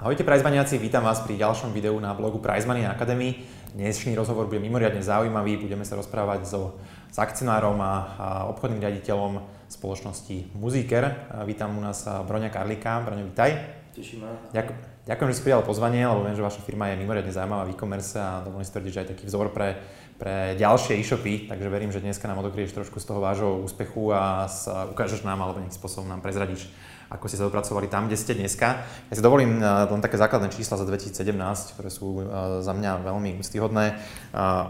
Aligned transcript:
Ahojte 0.00 0.24
Prizmaniaci, 0.24 0.80
vítam 0.80 1.04
vás 1.04 1.20
pri 1.20 1.36
ďalšom 1.36 1.76
videu 1.76 1.92
na 2.00 2.16
blogu 2.16 2.40
Prizmania 2.40 2.88
Academy. 2.88 3.44
Dnešný 3.76 4.16
rozhovor 4.16 4.48
bude 4.48 4.56
mimoriadne 4.56 5.04
zaujímavý, 5.04 5.60
budeme 5.60 5.84
sa 5.84 5.92
rozprávať 5.92 6.48
so, 6.48 6.80
s 7.12 7.20
akcionárom 7.20 7.76
a, 7.84 8.48
obchodným 8.48 8.80
riaditeľom 8.80 9.44
spoločnosti 9.68 10.56
Muziker. 10.56 11.04
Vítam 11.44 11.76
u 11.76 11.84
nás 11.84 12.08
Broňa 12.08 12.48
Karlika. 12.48 13.04
Broňa, 13.04 13.28
vítaj. 13.28 13.50
Teším 13.92 14.24
ma. 14.24 14.32
Ďakujem, 14.56 14.78
ďakujem, 15.04 15.28
že 15.28 15.36
si 15.36 15.44
prijal 15.44 15.62
pozvanie, 15.68 16.00
lebo 16.08 16.24
viem, 16.24 16.32
že 16.32 16.48
vaša 16.48 16.64
firma 16.64 16.88
je 16.88 16.96
mimoriadne 16.96 17.36
zaujímavá 17.36 17.68
v 17.68 17.76
e-commerce 17.76 18.16
a 18.16 18.40
dovolím 18.40 18.64
si 18.64 18.72
tvrdiť, 18.72 18.92
že 18.96 19.00
aj 19.04 19.08
taký 19.12 19.24
vzor 19.28 19.52
pre, 19.52 19.84
pre 20.16 20.56
ďalšie 20.56 20.96
e-shopy, 20.96 21.44
takže 21.44 21.68
verím, 21.68 21.92
že 21.92 22.00
dneska 22.00 22.24
nám 22.24 22.40
odokrieš 22.40 22.72
trošku 22.72 22.96
z 22.96 23.04
toho 23.04 23.20
vášho 23.20 23.60
úspechu 23.60 24.16
a 24.16 24.48
ukážeš 24.96 25.28
nám 25.28 25.44
alebo 25.44 25.60
nejakým 25.60 25.76
spôsobom 25.76 26.08
nám 26.08 26.24
prezradíš 26.24 26.72
ako 27.10 27.26
ste 27.26 27.42
sa 27.42 27.50
dopracovali 27.50 27.90
tam, 27.90 28.06
kde 28.06 28.14
ste 28.14 28.38
dneska. 28.38 28.86
Ja 29.10 29.14
si 29.18 29.18
dovolím 29.18 29.58
eh, 29.58 29.66
len 29.66 29.98
také 29.98 30.14
základné 30.14 30.54
čísla 30.54 30.78
za 30.78 30.86
2017, 30.86 31.26
ktoré 31.74 31.90
sú 31.90 32.22
eh, 32.22 32.26
za 32.62 32.70
mňa 32.70 33.02
veľmi 33.02 33.42
úctyhodné. 33.42 33.84
Eh, 33.90 33.98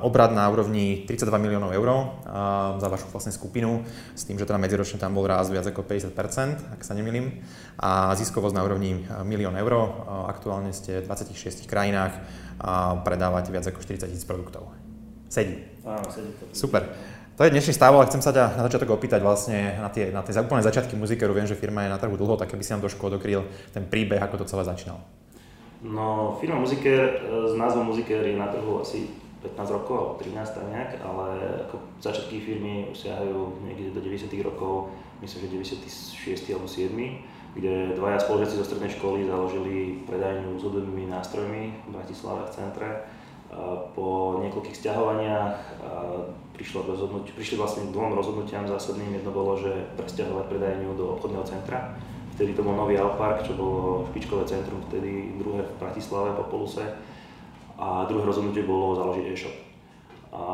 obrad 0.01 0.33
na 0.33 0.49
úrovni 0.49 1.05
32 1.05 1.29
miliónov 1.37 1.71
eur 1.77 1.89
za 2.81 2.87
vašu 2.87 3.11
vlastne 3.11 3.35
skupinu, 3.35 3.83
s 4.15 4.23
tým, 4.25 4.39
že 4.39 4.47
teda 4.47 4.57
medziročne 4.57 4.97
tam 4.97 5.13
bol 5.13 5.27
ráz 5.27 5.51
viac 5.51 5.67
ako 5.67 5.83
50%, 5.85 6.79
ak 6.79 6.81
sa 6.81 6.97
nemýlim. 6.97 7.43
A 7.83 8.15
ziskovosť 8.15 8.55
na 8.55 8.63
úrovni 8.63 9.05
milión 9.27 9.59
eur. 9.59 9.73
Aktuálne 10.31 10.71
ste 10.71 11.03
v 11.03 11.11
26 11.11 11.67
krajinách 11.67 12.15
a 12.63 12.95
predávate 13.03 13.51
viac 13.51 13.67
ako 13.67 13.83
40 13.83 14.07
tisíc 14.07 14.25
produktov. 14.25 14.71
Sedí. 15.27 15.59
Áno, 15.83 16.07
sedí 16.13 16.31
to. 16.39 16.47
Super. 16.55 16.95
To 17.41 17.49
je 17.49 17.57
dnešný 17.57 17.73
stav, 17.73 17.97
ale 17.97 18.05
chcem 18.05 18.21
sa 18.21 18.37
ťa 18.37 18.61
na 18.61 18.69
začiatok 18.69 19.01
opýtať 19.01 19.25
vlastne 19.25 19.81
na 19.81 19.89
tie, 19.89 20.13
na 20.13 20.21
tie 20.21 20.37
úplné 20.37 20.61
začiatky 20.61 20.93
muzikeru. 20.93 21.33
Viem, 21.33 21.49
že 21.49 21.57
firma 21.57 21.89
je 21.89 21.89
na 21.89 21.97
trhu 21.97 22.13
dlho, 22.13 22.37
tak 22.37 22.53
keby 22.53 22.61
si 22.61 22.77
nám 22.77 22.85
trošku 22.85 23.01
odokryl 23.01 23.49
ten 23.73 23.89
príbeh, 23.89 24.21
ako 24.21 24.45
to 24.45 24.51
celé 24.53 24.61
začínalo. 24.69 25.01
No, 25.81 26.37
firma 26.37 26.61
Muziker 26.61 27.17
s 27.25 27.57
názvom 27.57 27.89
Muziker 27.89 28.29
je 28.29 28.37
na 28.37 28.53
trhu 28.53 28.85
asi 28.85 29.09
15 29.41 29.57
rokov 29.73 29.97
alebo 29.97 30.15
13 30.21 30.53
tam 30.53 30.69
nejak, 30.69 31.01
ale 31.01 31.27
ako 31.65 31.81
začiatky 32.05 32.45
firmy 32.45 32.93
siahajú 32.93 33.65
niekde 33.65 33.97
do 33.97 34.05
90 34.05 34.29
rokov, 34.45 34.93
myslím, 35.25 35.65
že 35.65 35.81
96 35.81 36.45
alebo 36.53 36.69
7 36.69 36.93
kde 37.51 37.99
dvaja 37.99 38.21
spolužiaci 38.23 38.63
zo 38.63 38.69
strednej 38.69 38.95
školy 38.95 39.27
založili 39.27 40.07
predajňu 40.07 40.55
s 40.55 40.63
hudobnými 40.63 41.11
nástrojmi 41.11 41.83
v 41.83 41.89
Bratislave 41.91 42.47
v 42.47 42.55
centre 42.55 42.89
po 43.95 44.39
niekoľkých 44.43 44.79
sťahovaniach 44.79 45.57
prišlo 46.55 46.87
rozhodnúť, 46.87 47.33
prišli 47.35 47.57
vlastne 47.57 47.89
k 47.89 47.95
dvom 47.95 48.15
rozhodnutiam 48.15 48.69
zásadným. 48.69 49.17
Jedno 49.17 49.33
bolo, 49.33 49.57
že 49.57 49.73
presťahovať 49.97 50.45
predajňu 50.47 50.93
do 50.95 51.17
obchodného 51.19 51.45
centra. 51.49 51.97
Vtedy 52.37 52.53
to 52.57 52.65
bol 52.65 52.77
nový 52.77 53.01
Alpark, 53.01 53.45
čo 53.45 53.57
bolo 53.57 54.07
špičkové 54.13 54.45
centrum, 54.49 54.81
vtedy 54.89 55.41
druhé 55.41 55.65
v 55.65 55.79
Bratislave 55.81 56.37
po 56.37 56.49
Poluse. 56.49 56.85
A 57.81 58.05
druhé 58.05 58.29
rozhodnutie 58.29 58.69
bolo 58.69 58.93
založiť 58.93 59.25
e-shop. 59.33 59.57
A 60.31 60.45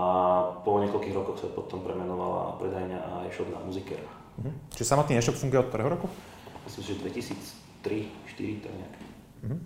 po 0.63 0.79
niekoľkých 0.79 1.15
rokoch 1.15 1.43
sa 1.43 1.51
potom 1.51 1.83
premenovala 1.83 2.55
predajňa 2.63 2.99
a 3.03 3.13
e-shop 3.27 3.51
na 3.51 3.59
Muziker. 3.67 3.99
Mhm. 4.39 4.73
Čiže 4.79 4.95
samotný 4.95 5.19
e-shop 5.19 5.35
funguje 5.37 5.59
od 5.59 5.69
ktorého 5.69 5.91
roku? 5.91 6.07
Myslím, 6.65 6.83
že 6.87 6.95
2003 7.03 7.67
2004 7.87 8.61
tak 8.61 8.73
nejak. 8.75 8.95
Mhm. 9.43 9.57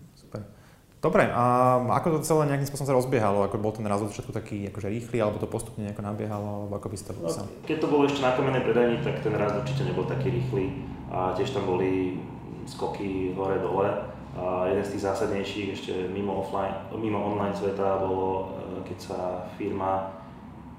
Dobre, 1.01 1.25
a 1.33 1.81
ako 1.97 2.21
to 2.21 2.29
celé 2.29 2.45
nejakým 2.53 2.69
spôsobom 2.69 2.89
sa 2.93 2.99
rozbiehalo? 3.01 3.49
Ako 3.49 3.57
bol 3.57 3.73
ten 3.73 3.89
raz 3.89 4.05
od 4.05 4.13
začiatku 4.13 4.37
taký 4.37 4.69
akože 4.69 4.93
rýchly, 4.93 5.17
alebo 5.17 5.41
to 5.41 5.49
postupne 5.49 5.81
nejako 5.89 6.05
nabiehalo, 6.05 6.69
alebo 6.69 6.77
ako 6.77 6.93
by 6.93 6.97
popísal? 7.01 7.45
No, 7.49 7.65
keď 7.65 7.77
to 7.81 7.87
bolo 7.89 8.05
ešte 8.05 8.21
na 8.21 8.37
kamennej 8.37 8.61
predajni, 8.69 9.01
tak 9.01 9.25
ten 9.25 9.33
raz 9.33 9.57
určite 9.57 9.89
nebol 9.89 10.05
taký 10.05 10.29
rýchly 10.29 10.77
a 11.09 11.33
tiež 11.33 11.57
tam 11.57 11.65
boli 11.65 12.21
skoky 12.69 13.33
hore-dole. 13.33 14.13
A 14.37 14.69
jeden 14.69 14.85
z 14.85 14.93
tých 14.95 15.05
zásadnejších 15.09 15.69
ešte 15.73 15.93
mimo, 16.13 16.45
offline, 16.45 16.77
mimo 16.93 17.19
online 17.19 17.57
sveta 17.57 17.99
bolo, 18.05 18.53
e, 18.79 18.87
keď 18.87 18.99
sa 19.01 19.19
firma, 19.57 20.07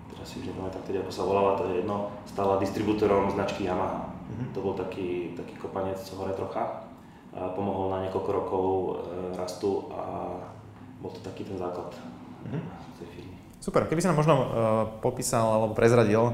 teraz 0.08 0.32
si 0.32 0.40
už 0.40 0.54
nepamätám 0.54 0.86
tedy, 0.86 1.02
ako 1.02 1.12
sa 1.12 1.26
volala, 1.26 1.58
to 1.60 1.68
je 1.68 1.84
jedno, 1.84 2.14
stala 2.30 2.62
distribútorom 2.62 3.28
značky 3.34 3.68
Yamaha. 3.68 4.08
Mm-hmm. 4.08 4.48
To 4.56 4.60
bol 4.64 4.78
taký, 4.78 5.36
taký 5.36 5.58
kopanec 5.60 6.00
hore 6.16 6.32
trocha 6.32 6.91
pomohol 7.32 7.96
na 7.96 8.00
niekoľko 8.08 8.32
rokov 8.32 8.66
e, 8.68 8.92
rastu 9.40 9.88
a 9.96 10.36
bol 11.00 11.10
to 11.16 11.24
taký 11.24 11.48
ten 11.48 11.56
základ 11.56 11.96
mm-hmm. 12.44 12.62
tej 13.00 13.08
firmy. 13.16 13.36
Super, 13.62 13.86
keby 13.86 14.02
si 14.02 14.10
nám 14.10 14.18
možno 14.18 14.36
uh, 14.38 14.48
popísal 15.06 15.46
alebo 15.46 15.78
prezradil, 15.78 16.34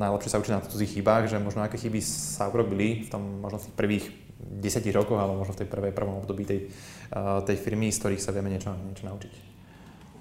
najlepšie 0.00 0.32
sa 0.32 0.40
učí 0.40 0.48
na 0.48 0.64
cudzích 0.64 0.96
chybách, 0.96 1.28
že 1.28 1.36
možno 1.36 1.60
aké 1.60 1.76
chyby 1.76 2.00
sa 2.00 2.48
urobili 2.48 3.04
v 3.04 3.08
tom 3.12 3.44
možno 3.44 3.60
v 3.60 3.64
tých 3.68 3.76
prvých 3.76 4.04
desiatich 4.40 4.96
rokoch 4.96 5.20
alebo 5.20 5.36
možno 5.36 5.52
v 5.56 5.60
tej 5.64 5.68
prvej 5.68 5.92
prvom 5.92 6.24
období 6.24 6.48
tej, 6.48 6.72
uh, 7.12 7.44
tej 7.44 7.60
firmy, 7.60 7.92
z 7.92 8.00
ktorých 8.00 8.24
sa 8.24 8.32
vieme 8.32 8.48
niečo, 8.48 8.72
niečo 8.72 9.04
naučiť. 9.04 9.32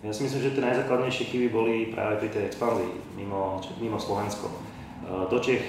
Ja 0.03 0.12
si 0.12 0.28
myslím, 0.28 0.52
že 0.52 0.53
tie 0.53 0.63
najzákladnejšie 0.68 1.25
chyby 1.31 1.47
boli 1.47 1.96
práve 1.96 2.22
pri 2.22 2.30
tej 2.30 2.44
expanzii 2.52 2.91
mimo, 3.18 3.63
mimo 3.80 3.97
Slovensko. 3.97 4.52
Do 5.07 5.40
Čech 5.41 5.63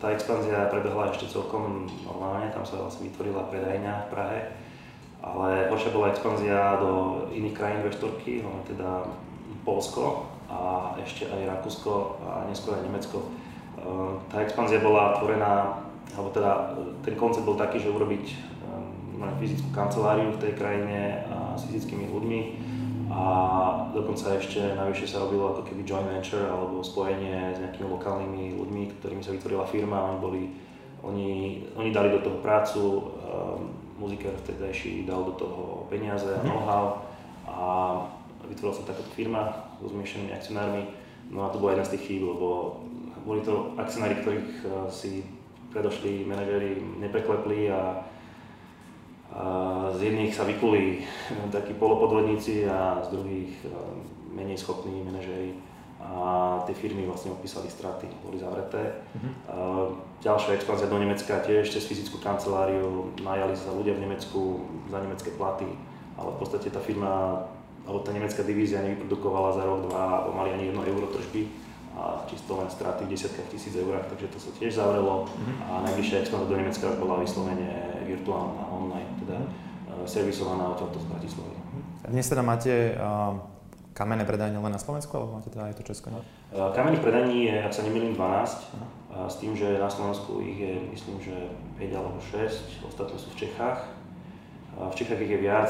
tá 0.00 0.08
expanzia 0.16 0.72
prebehla 0.72 1.12
ešte 1.12 1.28
celkom 1.28 1.84
normálne, 2.08 2.48
tam 2.56 2.64
sa 2.64 2.80
vlastne 2.80 3.12
vytvorila 3.12 3.52
predajňa 3.52 4.08
v 4.08 4.10
Prahe, 4.10 4.40
ale 5.20 5.68
horšia 5.68 5.92
bola 5.92 6.08
expanzia 6.08 6.80
do 6.80 7.24
iných 7.36 7.52
krajín 7.52 7.84
V4, 7.84 8.40
hlavne 8.40 8.64
teda 8.64 8.90
Polsko 9.60 10.24
a 10.48 10.92
ešte 11.04 11.28
aj 11.28 11.52
Rakúsko 11.52 12.16
a 12.24 12.48
neskôr 12.48 12.80
aj 12.80 12.88
Nemecko. 12.88 13.28
Ehm, 13.76 14.24
tá 14.32 14.40
expanzia 14.40 14.80
bola 14.80 15.20
tvorená, 15.20 15.84
alebo 16.16 16.32
teda 16.32 16.74
e, 16.74 16.96
ten 17.04 17.14
koncept 17.20 17.44
bol 17.44 17.60
taký, 17.60 17.84
že 17.84 17.92
urobiť 17.92 18.24
ehm, 18.24 19.20
fyzickú 19.36 19.68
kanceláriu 19.76 20.32
v 20.32 20.40
tej 20.40 20.52
krajine 20.56 21.28
s 21.60 21.68
fyzickými 21.68 22.08
ľuďmi 22.08 22.40
a 23.10 23.22
dokonca 23.90 24.38
ešte 24.38 24.78
najvyššie 24.78 25.08
sa 25.10 25.26
robilo 25.26 25.50
ako 25.50 25.66
keby 25.66 25.82
joint 25.82 26.06
venture 26.06 26.46
alebo 26.46 26.78
spojenie 26.78 27.54
s 27.54 27.58
nejakými 27.58 27.90
lokálnymi 27.90 28.54
ľuďmi, 28.54 28.82
ktorými 29.02 29.22
sa 29.26 29.34
vytvorila 29.34 29.66
firma, 29.66 30.14
oni 30.14 30.18
boli, 30.22 30.42
oni, 31.02 31.30
oni 31.74 31.90
dali 31.90 32.14
do 32.14 32.22
toho 32.22 32.38
prácu, 32.38 32.80
um, 32.80 33.02
muzikér 33.98 34.30
vtedajší 34.46 35.10
dal 35.10 35.26
do 35.26 35.34
toho 35.34 35.90
peniaze 35.90 36.30
a 36.30 36.38
mhm. 36.38 36.46
know-how 36.46 36.84
a 37.50 37.58
vytvorila 38.46 38.78
sa 38.78 38.86
takáto 38.86 39.10
firma 39.18 39.74
so 39.82 39.90
zmiešanými 39.90 40.30
akcionármi. 40.30 40.82
No 41.34 41.46
a 41.46 41.50
to 41.50 41.58
bola 41.58 41.74
jedna 41.74 41.86
z 41.90 41.92
tých 41.98 42.04
chýb, 42.06 42.22
lebo 42.30 42.78
boli 43.26 43.42
to 43.42 43.74
akcionári, 43.74 44.22
ktorých 44.22 44.50
uh, 44.64 44.86
si 44.86 45.26
predošli 45.74 46.26
manažéri 46.26 46.78
nepreklepli 46.98 47.70
a 47.74 48.06
z 49.94 50.00
jedných 50.02 50.34
sa 50.34 50.42
vykuli 50.42 51.06
takí 51.54 51.74
polopodvodníci 51.78 52.66
a 52.66 52.98
z 53.06 53.14
druhých 53.14 53.52
e, 53.62 53.68
menej 54.34 54.58
schopní 54.58 55.06
manažéri 55.06 55.54
a 56.00 56.58
tie 56.64 56.72
firmy 56.72 57.04
vlastne 57.04 57.30
opísali 57.30 57.68
straty, 57.68 58.08
boli 58.24 58.40
zavreté. 58.40 59.04
Mm-hmm. 59.12 59.32
Ďalšia 60.24 60.56
expanzia 60.56 60.88
do 60.88 60.96
Nemecka 60.96 61.44
tiež 61.44 61.68
cez 61.68 61.84
fyzickú 61.84 62.16
kanceláriu, 62.24 63.12
najali 63.20 63.52
sa 63.52 63.68
ľudia 63.76 63.92
v 64.00 64.08
Nemecku 64.08 64.64
za 64.88 64.96
nemecké 64.96 65.28
platy, 65.36 65.68
ale 66.16 66.28
v 66.32 66.38
podstate 66.40 66.72
tá 66.72 66.80
firma 66.80 67.44
alebo 67.84 68.00
tá 68.04 68.12
nemecká 68.12 68.44
divízia 68.44 68.84
nevyprodukovala 68.84 69.56
za 69.56 69.62
rok, 69.64 69.88
dva, 69.88 70.28
mali 70.36 70.52
ani 70.52 70.68
jedno 70.68 70.84
euro 70.84 71.08
tržby 71.10 71.48
a 72.00 72.24
čisto 72.24 72.56
len 72.56 72.72
straty 72.72 73.04
v 73.04 73.12
desiatkách 73.12 73.52
tisíc 73.52 73.76
eurách, 73.76 74.08
takže 74.08 74.32
to 74.32 74.38
sa 74.40 74.50
tiež 74.56 74.72
zavrelo 74.72 75.28
mm-hmm. 75.28 75.68
a 75.68 75.72
najbližšia 75.84 76.24
expanzia 76.24 76.48
do 76.48 76.56
Nemecka 76.56 76.96
bola 76.96 77.20
vyslovene 77.20 77.68
virtuálna, 78.08 78.62
online, 78.72 79.12
teda 79.20 79.36
mm-hmm. 79.36 80.08
servisovaná 80.08 80.72
odtiaľto 80.72 80.96
z 80.96 81.06
Bratislavy. 81.12 81.54
Dnes 82.08 82.24
teda 82.24 82.40
máte 82.40 82.96
uh, 82.96 83.36
kamenné 83.92 84.24
predajne 84.24 84.56
len 84.56 84.72
na 84.72 84.80
Slovensku, 84.80 85.12
alebo 85.12 85.36
máte 85.36 85.52
teda 85.52 85.68
aj 85.68 85.76
to 85.76 85.84
Česko? 85.84 86.08
Ne? 86.08 86.24
Uh, 86.56 86.72
kamenných 86.72 87.04
predaní 87.04 87.52
je, 87.52 87.56
ak 87.60 87.72
sa 87.76 87.84
nemýlim, 87.84 88.16
12, 88.16 88.16
uh-huh. 88.16 88.80
uh, 89.12 89.28
s 89.28 89.36
tým, 89.36 89.52
že 89.52 89.76
na 89.76 89.92
Slovensku 89.92 90.40
ich 90.40 90.56
je, 90.56 90.80
myslím, 90.96 91.20
že 91.20 91.36
5 91.76 92.00
alebo 92.00 92.16
6, 92.16 92.88
ostatné 92.88 93.16
sú 93.20 93.28
v 93.36 93.44
Čechách. 93.44 93.84
V 94.80 94.94
Čechách 94.96 95.20
ich 95.20 95.34
je 95.36 95.44
viac, 95.44 95.68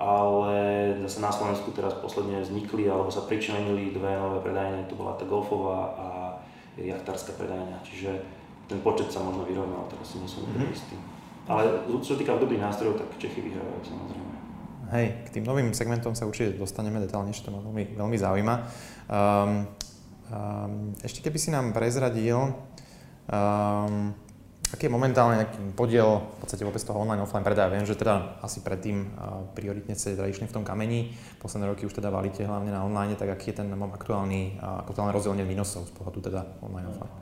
ale 0.00 0.96
zase 1.04 1.20
na 1.20 1.28
Slovensku 1.28 1.76
teraz 1.76 1.92
posledne 2.00 2.40
vznikli 2.40 2.88
alebo 2.88 3.12
sa 3.12 3.28
pričlenili 3.28 3.92
dve 3.92 4.16
nové 4.16 4.40
predajne, 4.40 4.88
to 4.88 4.96
bola 4.96 5.12
tá 5.20 5.28
golfová 5.28 5.92
a 5.92 6.06
jachtárska 6.80 7.36
predajňa, 7.36 7.76
čiže 7.84 8.10
ten 8.64 8.80
počet 8.80 9.12
sa 9.12 9.20
možno 9.20 9.44
vyrovnal, 9.44 9.84
teraz 9.92 10.08
si 10.08 10.16
nie 10.16 10.24
som 10.24 10.40
mm-hmm. 10.48 10.72
istý. 10.72 10.96
Ale 11.44 11.84
čo 12.00 12.14
sa 12.14 12.18
týka 12.18 12.32
obdobných 12.32 12.64
nástrojov, 12.64 12.96
tak 12.96 13.12
Čechy 13.20 13.44
vyhrávajú 13.44 13.82
samozrejme. 13.84 14.34
Hej, 14.90 15.06
k 15.26 15.28
tým 15.36 15.44
novým 15.44 15.68
segmentom 15.76 16.16
sa 16.16 16.24
určite 16.24 16.56
dostaneme 16.56 16.96
detálnejšie, 17.04 17.44
to 17.44 17.52
ma 17.52 17.60
veľmi, 17.60 17.94
veľmi 17.94 18.16
zaujíma. 18.16 18.54
Um, 19.06 19.68
um, 20.32 20.96
ešte 21.04 21.20
keby 21.20 21.38
si 21.38 21.52
nám 21.52 21.76
prezradil, 21.76 22.56
um, 23.28 24.16
Aký 24.70 24.86
je 24.86 24.92
momentálne 24.94 25.42
nejaký 25.42 25.74
podiel 25.74 26.22
v 26.22 26.38
podstate 26.46 26.62
vôbec 26.62 26.78
toho 26.78 26.94
online 26.94 27.26
offline 27.26 27.42
predaja? 27.42 27.74
Viem, 27.74 27.90
že 27.90 27.98
teda 27.98 28.38
asi 28.38 28.62
predtým 28.62 29.10
prioritne 29.58 29.98
ste 29.98 30.14
teda 30.14 30.30
išli 30.30 30.46
v 30.46 30.54
tom 30.54 30.64
kameni, 30.64 31.10
posledné 31.42 31.66
roky 31.66 31.90
už 31.90 31.98
teda 31.98 32.08
valíte 32.08 32.46
hlavne 32.46 32.70
na 32.70 32.86
online, 32.86 33.18
tak 33.18 33.34
aký 33.34 33.50
je 33.50 33.66
ten 33.66 33.68
aktuálny, 33.74 34.62
aktuálne 34.62 35.10
rozdielne 35.10 35.42
výnosov 35.42 35.90
z 35.90 35.92
pohľadu 35.98 36.18
teda 36.22 36.46
online 36.62 36.86
offline? 36.86 37.14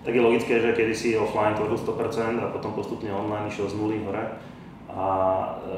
Tak 0.00 0.12
je 0.16 0.20
logické, 0.20 0.60
že 0.60 0.76
kedy 0.76 0.92
si 0.92 1.08
offline 1.16 1.56
tvoril 1.56 1.76
100% 1.76 2.40
a 2.40 2.52
potom 2.52 2.72
postupne 2.76 3.08
online 3.12 3.48
išiel 3.48 3.68
z 3.68 3.76
nuly 3.80 4.00
hore. 4.04 4.36
A 4.92 5.00
A 5.00 5.06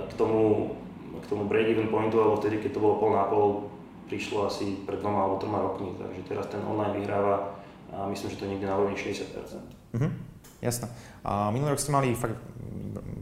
k 0.09 0.13
tomu, 0.17 0.73
k 1.21 1.27
tomu 1.29 1.45
break-even 1.45 1.93
pointu, 1.93 2.17
alebo 2.21 2.41
vtedy, 2.41 2.59
keď 2.59 2.81
to 2.81 2.81
bolo 2.81 2.97
pol 2.97 3.13
na 3.13 3.29
pol, 3.29 3.69
prišlo 4.09 4.49
asi 4.49 4.81
pred 4.89 5.01
dvoma 5.01 5.25
alebo 5.25 5.37
troma 5.41 5.61
rokmi, 5.61 5.93
takže 6.01 6.21
teraz 6.29 6.47
ten 6.49 6.61
online 6.65 7.01
vyhráva 7.01 7.57
a 7.93 8.09
myslím, 8.09 8.29
že 8.33 8.41
to 8.41 8.49
niekde 8.49 8.67
na 8.67 8.77
úrovni 8.77 8.97
60%. 8.97 9.61
Mhm, 9.93 10.09
jasné. 10.63 10.87
A 11.27 11.51
minulý 11.51 11.75
rok 11.75 11.83
ste 11.83 11.91
mali 11.91 12.15
fakt 12.15 12.39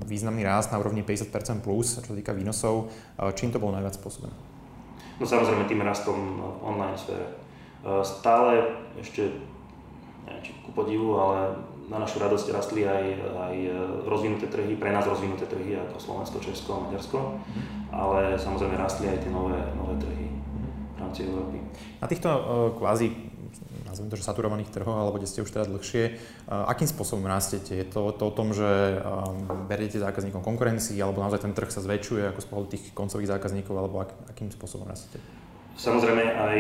významný 0.05 0.45
rást 0.45 0.71
na 0.71 0.79
úrovni 0.79 1.01
50% 1.01 1.65
plus, 1.65 1.99
čo 1.99 2.05
sa 2.05 2.15
týka 2.15 2.37
výnosov. 2.37 2.93
Čím 3.35 3.51
to 3.51 3.63
bolo 3.63 3.75
najviac 3.79 3.97
spôsobené? 3.97 4.35
No 5.17 5.25
samozrejme 5.25 5.65
tým 5.65 5.81
rastom 5.81 6.17
v 6.41 6.61
online 6.65 6.99
sfére. 7.01 7.27
Stále 8.05 8.77
ešte, 9.01 9.33
neviem 10.29 10.43
či 10.45 10.53
ku 10.61 10.73
podivu, 10.77 11.17
ale 11.17 11.57
na 11.91 11.99
našu 11.99 12.23
radosť 12.23 12.55
rastli 12.55 12.87
aj, 12.87 13.05
aj 13.35 13.57
rozvinuté 14.07 14.47
trhy, 14.47 14.79
pre 14.79 14.95
nás 14.95 15.03
rozvinuté 15.11 15.43
trhy 15.51 15.75
ako 15.75 15.99
Slovensko, 15.99 16.39
Česko 16.39 16.71
a 16.79 16.83
Maďarsko, 16.87 17.19
mm. 17.19 17.91
ale 17.91 18.39
samozrejme 18.39 18.79
rastli 18.79 19.11
aj 19.11 19.27
tie 19.27 19.31
nové, 19.35 19.59
nové 19.75 19.99
trhy 19.99 20.31
v 20.95 20.97
rámci 21.03 21.27
Európy. 21.27 21.59
Na 21.99 22.07
týchto 22.07 22.31
uh, 22.31 22.43
kvázi 22.79 23.30
nazvem 23.91 24.07
to, 24.07 24.17
že 24.17 24.25
saturovaných 24.25 24.71
trhoch, 24.71 24.95
alebo 24.95 25.19
kde 25.19 25.27
ste 25.27 25.43
už 25.43 25.51
teda 25.51 25.67
dlhšie, 25.67 26.17
akým 26.47 26.87
spôsobom 26.87 27.27
rastete? 27.27 27.75
Je 27.75 27.87
to, 27.91 28.15
to 28.15 28.31
o 28.31 28.33
tom, 28.33 28.55
že 28.55 29.03
um, 29.03 29.67
beriete 29.67 29.99
zákazníkom 29.99 30.47
konkurencii, 30.47 30.97
alebo 31.03 31.27
naozaj 31.27 31.43
ten 31.43 31.53
trh 31.53 31.69
sa 31.69 31.83
zväčšuje 31.83 32.31
ako 32.31 32.41
z 32.41 32.47
pohľadu 32.47 32.69
tých 32.71 32.85
koncových 32.95 33.35
zákazníkov, 33.35 33.75
alebo 33.75 34.07
ak, 34.07 34.31
akým 34.31 34.49
spôsobom 34.55 34.87
rastete? 34.87 35.19
Samozrejme 35.75 36.23
aj 36.23 36.59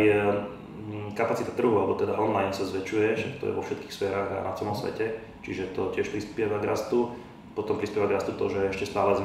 kapacita 1.12 1.52
trhu, 1.52 1.76
alebo 1.76 1.94
teda 1.94 2.16
online 2.16 2.56
sa 2.56 2.64
zväčšuje, 2.64 3.08
že 3.14 3.28
to 3.38 3.52
je 3.52 3.56
vo 3.56 3.62
všetkých 3.62 3.92
sférach 3.92 4.28
a 4.32 4.48
na 4.48 4.52
celom 4.56 4.72
svete, 4.72 5.20
čiže 5.44 5.76
to 5.76 5.92
tiež 5.92 6.08
prispieva 6.08 6.56
k 6.58 6.66
rastu. 6.66 7.14
Potom 7.52 7.76
prispieva 7.76 8.06
k 8.08 8.16
rastu 8.16 8.32
to, 8.38 8.46
že 8.48 8.70
ešte 8.72 8.88
stále 8.88 9.18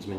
sme 0.00 0.14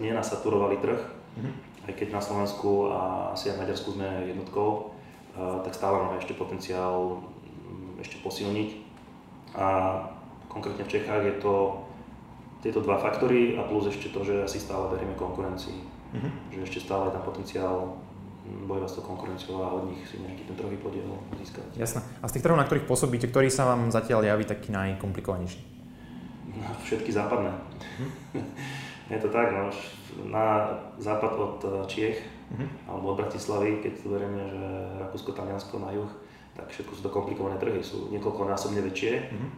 nenasaturovali 0.00 0.80
trh, 0.80 0.98
mm-hmm. 0.98 1.52
aj 1.86 1.92
keď 1.94 2.08
na 2.10 2.24
Slovensku 2.24 2.88
a 2.90 3.00
asi 3.36 3.52
aj 3.52 3.60
v 3.60 3.60
Maďarsku 3.62 3.88
sme 3.94 4.08
jednotkou, 4.32 4.95
tak 5.36 5.72
stále 5.76 6.00
máme 6.00 6.16
ešte 6.16 6.32
potenciál 6.32 7.20
mm, 7.20 8.00
ešte 8.00 8.16
posilniť. 8.24 8.70
A 9.56 9.66
konkrétne 10.48 10.84
v 10.84 10.92
Čechách 10.92 11.22
je 11.24 11.36
to 11.40 11.54
tieto 12.64 12.80
dva 12.80 12.96
faktory 12.98 13.54
a 13.60 13.64
plus 13.68 13.88
ešte 13.92 14.10
to, 14.10 14.24
že 14.24 14.42
asi 14.42 14.58
stále 14.58 14.88
berieme 14.90 15.14
konkurencii. 15.14 15.78
Mm-hmm. 16.16 16.32
Že 16.56 16.60
ešte 16.64 16.78
stále 16.88 17.08
je 17.08 17.14
tam 17.14 17.24
potenciál 17.24 17.76
bojovať 18.46 18.88
s 18.90 18.96
tou 18.98 19.04
konkurenciou 19.04 19.56
a 19.58 19.74
od 19.74 19.90
nich 19.90 20.00
si 20.06 20.22
nejaký 20.22 20.46
ten 20.46 20.56
trhový 20.56 20.78
podiel 20.78 21.06
získať. 21.34 21.66
Jasné. 21.74 22.00
A 22.22 22.30
z 22.30 22.38
tých 22.38 22.44
trhov, 22.46 22.58
na 22.58 22.66
ktorých 22.66 22.86
pôsobíte, 22.86 23.26
ktorý 23.26 23.50
sa 23.50 23.66
vám 23.66 23.90
zatiaľ 23.90 24.22
javí 24.22 24.46
taký 24.46 24.70
najkomplikovanejší? 24.70 25.60
No, 26.56 26.70
všetky 26.86 27.10
západné. 27.10 27.52
Hm? 27.98 28.10
je 29.10 29.20
to 29.22 29.28
tak, 29.30 29.54
no, 29.54 29.70
na 30.26 30.74
západ 30.98 31.32
od 31.38 31.56
eh, 31.62 31.70
Čiech 31.86 32.18
uh-huh. 32.50 32.68
alebo 32.90 33.14
od 33.14 33.18
Bratislavy, 33.22 33.82
keď 33.82 33.92
to 34.02 34.06
berieme, 34.10 34.42
že 34.50 34.62
Rakúsko, 35.02 35.30
Taliansko 35.30 35.78
na 35.78 35.90
juh, 35.94 36.10
tak 36.56 36.72
všetko 36.72 36.92
sú 36.96 37.00
to 37.04 37.12
komplikované 37.12 37.60
trhy, 37.60 37.78
sú 37.84 38.08
niekoľkonásobne 38.10 38.80
väčšie. 38.82 39.12
Uh-huh. 39.30 39.50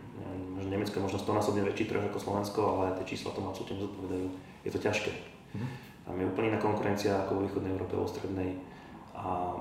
Možno 0.59 0.69
Nemecko 0.75 0.99
je 0.99 1.07
možno 1.07 1.19
stonásobne 1.23 1.63
väčší 1.63 1.87
trh 1.87 2.03
ako 2.11 2.19
Slovensko, 2.19 2.61
ale 2.61 2.99
tie 3.01 3.15
čísla 3.15 3.31
tomu 3.31 3.55
absolútne 3.55 3.79
nezodpovedajú. 3.79 4.27
Je 4.67 4.71
to 4.75 4.79
ťažké. 4.83 5.11
Uh-huh. 5.15 5.69
Tam 6.05 6.17
je 6.19 6.27
úplne 6.27 6.53
iná 6.53 6.61
konkurencia 6.61 7.25
ako 7.25 7.39
vo 7.39 7.41
východnej 7.47 7.73
Európe, 7.73 7.95
vo 7.95 8.09
strednej 8.11 8.59
a 9.15 9.55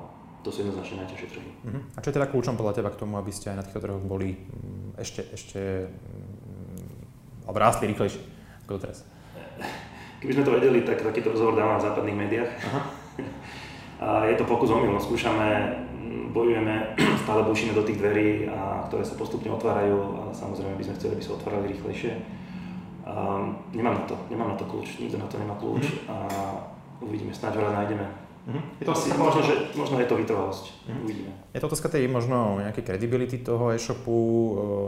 to 0.46 0.54
sú 0.54 0.64
jednoznačne 0.64 1.04
najťažšie 1.04 1.30
trhy. 1.32 1.52
Uh-huh. 1.64 1.82
A 1.96 1.98
čo 2.02 2.10
je 2.10 2.18
teda 2.18 2.30
kľúčom 2.30 2.56
podľa 2.56 2.82
teba 2.82 2.90
k 2.92 3.00
tomu, 3.00 3.16
aby 3.20 3.32
ste 3.32 3.54
aj 3.54 3.58
na 3.60 3.66
týchto 3.66 3.84
trhoch 3.84 4.02
boli 4.02 4.38
mm, 4.38 4.98
ešte, 4.98 5.22
ešte 5.34 5.92
mm, 5.92 7.48
alebo 7.50 7.58
rástli 7.58 7.92
rýchlejšie 7.92 8.22
ako 8.66 8.80
teraz? 8.80 9.04
Keby 10.18 10.34
sme 10.34 10.48
to 10.48 10.56
vedeli, 10.58 10.82
tak 10.82 11.06
takýto 11.06 11.34
rozhovor 11.34 11.54
dávam 11.54 11.78
v 11.78 11.86
západných 11.86 12.20
médiách. 12.26 12.52
Aha. 12.70 12.82
A 13.98 14.30
je 14.30 14.38
to 14.38 14.46
pokus 14.46 14.70
omyl, 14.70 14.94
no, 14.94 15.02
skúšame, 15.02 15.74
mm, 15.90 16.30
bojujeme, 16.30 16.94
stále 17.26 17.42
bušíme 17.50 17.74
do 17.74 17.82
tých 17.82 17.98
dverí, 17.98 18.46
a, 18.46 18.86
ktoré 18.86 19.02
sa 19.02 19.18
postupne 19.18 19.50
otvárajú 19.50 19.98
a 19.98 20.22
samozrejme 20.30 20.78
by 20.78 20.86
sme 20.86 20.98
chceli, 21.02 21.12
aby 21.18 21.26
sa 21.26 21.34
otvárali 21.34 21.74
rýchlejšie. 21.74 22.14
Um, 23.08 23.58
nemám 23.74 23.98
na 23.98 24.04
to, 24.06 24.16
nemám 24.30 24.54
na 24.54 24.58
to 24.60 24.70
kľúč, 24.70 25.02
nikto 25.02 25.18
na 25.18 25.26
to 25.26 25.42
nemá 25.42 25.58
kľúč 25.58 25.82
mm. 25.82 26.14
a 26.14 26.18
uvidíme, 27.02 27.34
snáď 27.34 27.58
ho 27.58 27.74
nájdeme. 27.74 28.27
Mm-hmm. 28.48 28.80
Je 28.80 28.86
to 28.88 28.92
asi, 28.96 29.12
možno, 29.12 29.42
že, 29.44 29.54
možno 29.76 30.00
je 30.00 30.08
to 30.08 30.16
vytrvalosť. 30.16 30.66
Mm-hmm. 30.72 31.04
Uvidíme. 31.04 31.32
Je 31.52 31.60
to 31.60 31.68
otázka 31.68 31.92
tej 31.92 32.08
možno 32.08 32.64
nejakej 32.64 32.84
credibility 32.88 33.44
toho 33.44 33.76
e-shopu, 33.76 34.16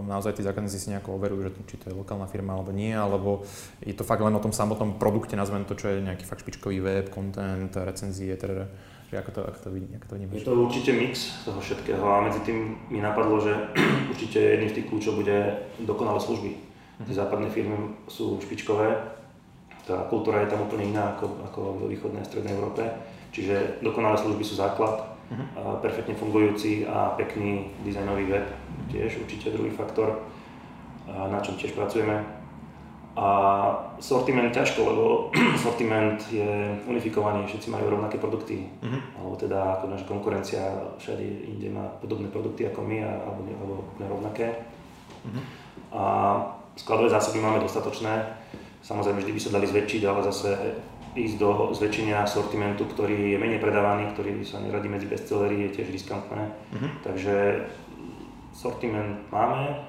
naozaj 0.07 0.39
tí 0.39 0.47
zákazníci 0.47 0.79
si 0.79 0.87
nejako 0.95 1.19
overujú, 1.19 1.51
že 1.51 1.51
či 1.67 1.75
to 1.75 1.91
je 1.91 1.99
lokálna 1.99 2.23
firma 2.31 2.55
alebo 2.55 2.71
nie, 2.71 2.95
alebo 2.95 3.43
je 3.83 3.91
to 3.91 4.07
fakt 4.07 4.23
len 4.23 4.31
o 4.31 4.39
tom 4.39 4.55
samotnom 4.55 4.95
produkte, 4.95 5.35
nazvem 5.35 5.67
to, 5.67 5.75
čo 5.75 5.91
je 5.91 5.99
nejaký 5.99 6.23
fakt 6.23 6.47
špičkový 6.47 6.79
web, 6.79 7.11
content, 7.11 7.75
recenzie, 7.75 8.31
teda 8.39 8.71
že 9.09 9.17
ako 9.17 9.31
to, 9.33 9.41
ako 9.41 9.59
to, 9.59 9.69
vidí, 9.73 9.89
ako 9.97 10.05
to 10.05 10.15
vnímaš? 10.21 10.37
Je 10.37 10.45
to 10.45 10.53
určite 10.53 10.91
mix 10.93 11.13
toho 11.41 11.57
všetkého 11.57 12.05
a 12.05 12.21
medzi 12.29 12.39
tým 12.45 12.77
mi 12.93 13.01
napadlo, 13.01 13.41
že 13.41 13.51
určite 14.13 14.37
jedným 14.37 14.69
z 14.69 14.75
tých 14.79 14.87
kľúčov 14.87 15.17
bude 15.17 15.65
dokonalé 15.81 16.21
služby. 16.21 16.49
Mm-hmm. 16.53 17.05
Tie 17.09 17.15
západné 17.17 17.49
firmy 17.49 17.97
sú 18.05 18.37
špičkové, 18.37 19.17
tá 19.89 20.05
kultúra 20.13 20.45
je 20.45 20.53
tam 20.53 20.69
úplne 20.69 20.93
iná 20.93 21.17
ako, 21.17 21.25
ako 21.49 21.59
v 21.81 21.97
východnej 21.97 22.21
a 22.21 22.29
strednej 22.29 22.53
Európe 22.53 22.85
Čiže 23.29 23.81
dokonalé 23.85 24.17
služby 24.17 24.41
sú 24.41 24.57
základ, 24.57 25.05
uh-huh. 25.29 25.77
perfektne 25.81 26.17
fungujúci 26.17 26.85
a 26.89 27.13
pekný 27.13 27.69
dizajnový 27.85 28.25
web, 28.25 28.45
tiež 28.89 29.21
určite 29.21 29.53
druhý 29.53 29.69
faktor, 29.69 30.25
na 31.05 31.37
čom 31.41 31.57
tiež 31.57 31.77
pracujeme. 31.77 32.25
A 33.19 33.27
sortiment 33.99 34.53
ťažko, 34.53 34.79
lebo 34.85 35.05
sortiment 35.65 36.17
je 36.31 36.77
unifikovaný, 36.87 37.45
všetci 37.45 37.67
majú 37.67 37.91
rovnaké 37.91 38.17
produkty, 38.17 38.69
uh-huh. 38.79 39.01
alebo 39.21 39.35
teda 39.35 39.59
ako 39.77 39.85
naša 39.91 40.05
konkurencia 40.07 40.61
všade 40.97 41.25
inde 41.25 41.69
má 41.69 41.85
podobné 41.99 42.31
produkty 42.31 42.65
ako 42.69 42.81
my, 42.85 42.97
alebo, 43.03 43.41
alebo 43.45 43.75
rovnaké. 43.99 44.63
Uh-huh. 45.25 45.43
A 45.89 46.03
skladové 46.79 47.11
zásoby 47.11 47.43
máme 47.43 47.59
dostatočné, 47.59 48.39
samozrejme 48.85 49.19
vždy 49.19 49.33
by 49.35 49.41
sa 49.41 49.51
dali 49.51 49.67
zväčšiť, 49.67 50.01
ale 50.07 50.19
zase 50.23 50.49
ísť 51.17 51.35
do 51.41 51.73
zväčšenia 51.73 52.25
sortimentu, 52.29 52.85
ktorý 52.85 53.33
je 53.33 53.37
menej 53.41 53.57
predávaný, 53.57 54.13
ktorý 54.13 54.45
sa 54.45 54.61
neradí 54.61 54.85
medzi 54.85 55.09
bestsellery, 55.09 55.69
je 55.69 55.81
tiež 55.81 55.89
riskantné. 55.89 56.49
Uh-huh. 56.49 56.89
Takže 57.01 57.65
sortiment 58.53 59.17
máme, 59.33 59.85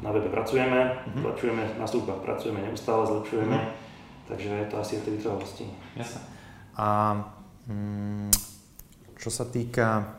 na 0.00 0.10
webe 0.10 0.32
pracujeme, 0.32 0.96
uh-huh. 0.96 1.20
zlepšujeme, 1.20 1.64
na 1.76 1.86
službách 1.86 2.20
pracujeme, 2.24 2.64
neustále 2.64 3.04
zlepšujeme, 3.06 3.56
uh-huh. 3.56 3.76
takže 4.32 4.48
je 4.48 4.66
to 4.72 4.76
asi 4.80 4.92
o 4.96 5.04
tej 5.04 5.12
vytrvalosti. 5.20 5.64
Jasne. 5.96 6.20
A 6.80 6.88
mm, 7.68 8.32
čo 9.20 9.28
sa 9.28 9.44
týka 9.44 10.18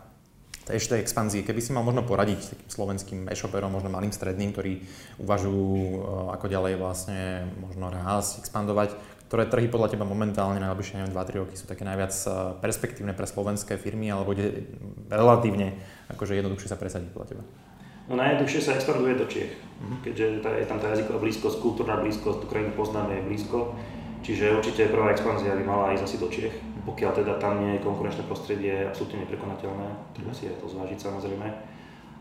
tej 0.63 0.79
ešte 0.79 0.95
expanzie, 0.95 1.43
keby 1.43 1.59
si 1.59 1.75
mal 1.75 1.83
možno 1.83 2.07
poradiť 2.07 2.55
takým 2.55 2.69
slovenským 2.71 3.19
e-shoperom, 3.27 3.67
možno 3.67 3.91
malým 3.91 4.15
stredným, 4.15 4.55
ktorí 4.55 4.79
uvažujú 5.19 5.67
e, 5.75 5.97
ako 6.39 6.45
ďalej 6.47 6.73
vlastne 6.79 7.51
možno 7.59 7.91
raz 7.91 8.39
expandovať, 8.39 8.95
ktoré 9.33 9.49
trhy 9.49 9.65
podľa 9.65 9.97
teba 9.97 10.05
momentálne 10.05 10.61
najbližšie, 10.61 11.01
neviem, 11.01 11.17
2-3 11.17 11.41
roky 11.41 11.57
sú 11.57 11.65
také 11.65 11.81
najviac 11.81 12.13
eh, 12.13 12.53
perspektívne 12.61 13.17
pre 13.17 13.25
slovenské 13.25 13.81
firmy, 13.81 14.13
alebo 14.13 14.37
kde 14.37 14.69
relatívne 15.09 15.73
akože 16.13 16.37
jednoduchšie 16.37 16.69
sa 16.69 16.77
presadiť 16.77 17.09
podľa 17.09 17.27
teba? 17.33 17.43
No 18.05 18.13
najjednoduchšie 18.13 18.61
sa 18.61 18.77
expanduje 18.77 19.17
do 19.17 19.25
Čiech, 19.25 19.57
mm-hmm. 19.57 19.99
keďže 20.05 20.45
tá, 20.45 20.53
je 20.53 20.69
tam 20.69 20.77
tá 20.77 20.93
jazyková 20.93 21.17
blízkosť, 21.17 21.57
kultúrna 21.65 21.97
blízkosť, 22.05 22.45
tú 22.45 22.47
krajinu 22.51 22.77
poznáme, 22.77 23.09
je 23.09 23.25
blízko. 23.25 23.73
Čiže 24.21 24.53
určite 24.53 24.93
prvá 24.93 25.09
expanzia 25.09 25.57
by 25.57 25.65
mala 25.65 25.97
ísť 25.97 26.05
asi 26.05 26.17
do 26.21 26.29
Čiech, 26.29 26.53
pokiaľ 26.85 27.11
teda 27.17 27.33
tam 27.41 27.57
nie 27.57 27.81
je 27.81 27.85
konkurenčné 27.89 28.29
prostredie 28.29 28.85
absolútne 28.85 29.25
neprekonateľné, 29.25 30.13
treba 30.13 30.29
si 30.29 30.45
aj 30.45 30.61
to 30.61 30.69
zvážiť 30.69 31.09
samozrejme. 31.09 31.47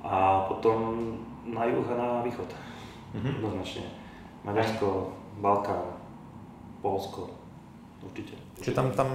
A 0.00 0.48
potom 0.48 0.96
na 1.44 1.68
juh 1.68 1.84
a 1.92 1.94
na 1.98 2.08
východ, 2.24 2.48
mm-hmm. 2.48 3.32
jednoznačne. 3.36 3.84
Maďarsko, 4.48 5.12
Balkán, 5.44 6.01
Polsko. 6.82 7.30
Určite. 8.02 8.34
Čiže 8.58 8.74
tam, 8.74 8.90
tam 8.90 9.10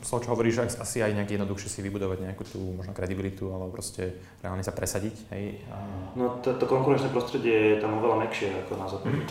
toho, 0.00 0.20
čo 0.24 0.32
hovoríš, 0.32 0.64
asi 0.64 1.04
aj 1.04 1.12
nejak 1.12 1.36
jednoduchšie 1.36 1.68
si 1.68 1.80
vybudovať 1.84 2.24
nejakú 2.24 2.48
tú 2.48 2.60
možno 2.72 2.96
kredibilitu, 2.96 3.52
alebo 3.52 3.76
proste 3.76 4.24
reálne 4.40 4.64
sa 4.64 4.72
presadiť, 4.72 5.16
hej? 5.36 5.60
A... 5.68 5.76
No 6.16 6.40
to, 6.40 6.56
to 6.56 6.64
konkurenčné 6.64 7.12
prostredie 7.12 7.76
je 7.76 7.80
tam 7.84 8.00
oveľa 8.00 8.24
mekšie 8.24 8.56
ako 8.64 8.72
na 8.80 8.88
západe. 8.88 9.20
Mm. 9.20 9.28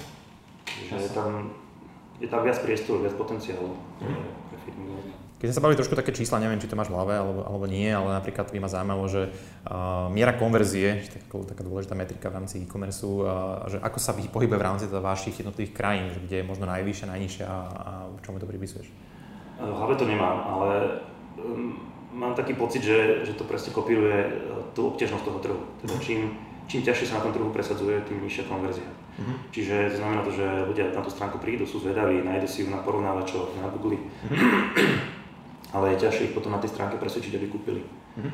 Čiže 0.69 0.95
je 1.01 1.11
tam, 1.17 1.29
je 2.21 2.29
tam 2.29 2.41
viac 2.45 2.61
priestoru, 2.61 3.01
viac 3.01 3.17
potenciálu 3.17 3.73
mm. 4.05 4.21
pre 4.53 4.57
firmy. 4.69 5.24
Keď 5.35 5.51
sme 5.51 5.57
sa 5.59 5.63
bavili 5.67 5.77
trošku 5.77 5.99
také 5.99 6.15
čísla, 6.15 6.39
neviem, 6.39 6.57
či 6.63 6.71
to 6.71 6.79
máš 6.79 6.87
v 6.87 6.95
hlave 6.95 7.19
alebo, 7.19 7.43
alebo 7.43 7.65
nie, 7.67 7.91
ale 7.91 8.15
napríklad 8.15 8.55
by 8.55 8.59
ma 8.63 8.71
zaujímalo, 8.71 9.03
že 9.11 9.27
uh, 9.29 10.07
miera 10.07 10.31
konverzie, 10.31 11.03
že 11.03 11.19
taká, 11.19 11.51
taká 11.51 11.61
dôležitá 11.67 11.91
metrika 11.91 12.31
v 12.31 12.39
rámci 12.39 12.63
e-commerce, 12.63 13.03
uh, 13.03 13.67
že 13.67 13.77
ako 13.83 13.99
sa 13.99 14.15
pohybuje 14.15 14.55
v 14.55 14.65
rámci 14.65 14.87
teda 14.87 15.03
vašich 15.03 15.43
jednotlivých 15.43 15.75
krajín, 15.75 16.07
že 16.15 16.23
kde 16.23 16.35
je 16.39 16.45
možno 16.47 16.65
najvyššia, 16.71 17.11
najnižšia 17.11 17.45
a, 17.45 17.59
a 17.67 17.91
čomu 18.23 18.39
to 18.39 18.47
pripisuješ? 18.47 18.87
V 19.59 19.75
hlave 19.75 19.99
to 19.99 20.07
nemám, 20.07 20.39
ale 20.39 21.03
um, 21.35 21.83
mám 22.15 22.31
taký 22.31 22.55
pocit, 22.55 22.83
že, 22.83 23.27
že 23.27 23.35
to 23.35 23.43
presne 23.43 23.75
kopíruje 23.75 24.39
tú 24.71 24.87
obťažnosť 24.95 25.25
toho 25.27 25.39
trhu. 25.43 25.59
Teda 25.83 25.95
čím, 25.99 26.31
čím 26.71 26.79
ťažšie 26.83 27.11
sa 27.11 27.19
na 27.19 27.27
tom 27.27 27.35
trhu 27.35 27.51
presadzuje, 27.51 28.07
tým 28.07 28.23
nižšia 28.23 28.47
konverzia. 28.47 28.87
Uh-huh. 28.87 29.35
Čiže 29.51 29.95
to 29.95 29.97
znamená 29.99 30.23
to, 30.23 30.31
že 30.31 30.47
ľudia 30.67 30.91
na 30.95 31.03
tú 31.03 31.11
stránku 31.11 31.39
prídu, 31.39 31.67
sú 31.67 31.79
zvedaví, 31.83 32.23
nájdu 32.23 32.47
si 32.47 32.63
ju 32.63 32.71
na 32.71 32.83
porovnávačoch, 32.83 33.55
na 33.59 33.71
Google, 33.71 33.99
uh-huh. 33.99 35.15
Ale 35.71 35.95
je 35.95 36.03
ťažšie 36.05 36.25
ich 36.29 36.35
potom 36.35 36.53
na 36.53 36.61
tej 36.61 36.73
stránke 36.73 36.99
presvedčiť, 36.99 37.33
aby 37.37 37.47
kúpili. 37.49 37.81
Uh-huh. 37.81 38.31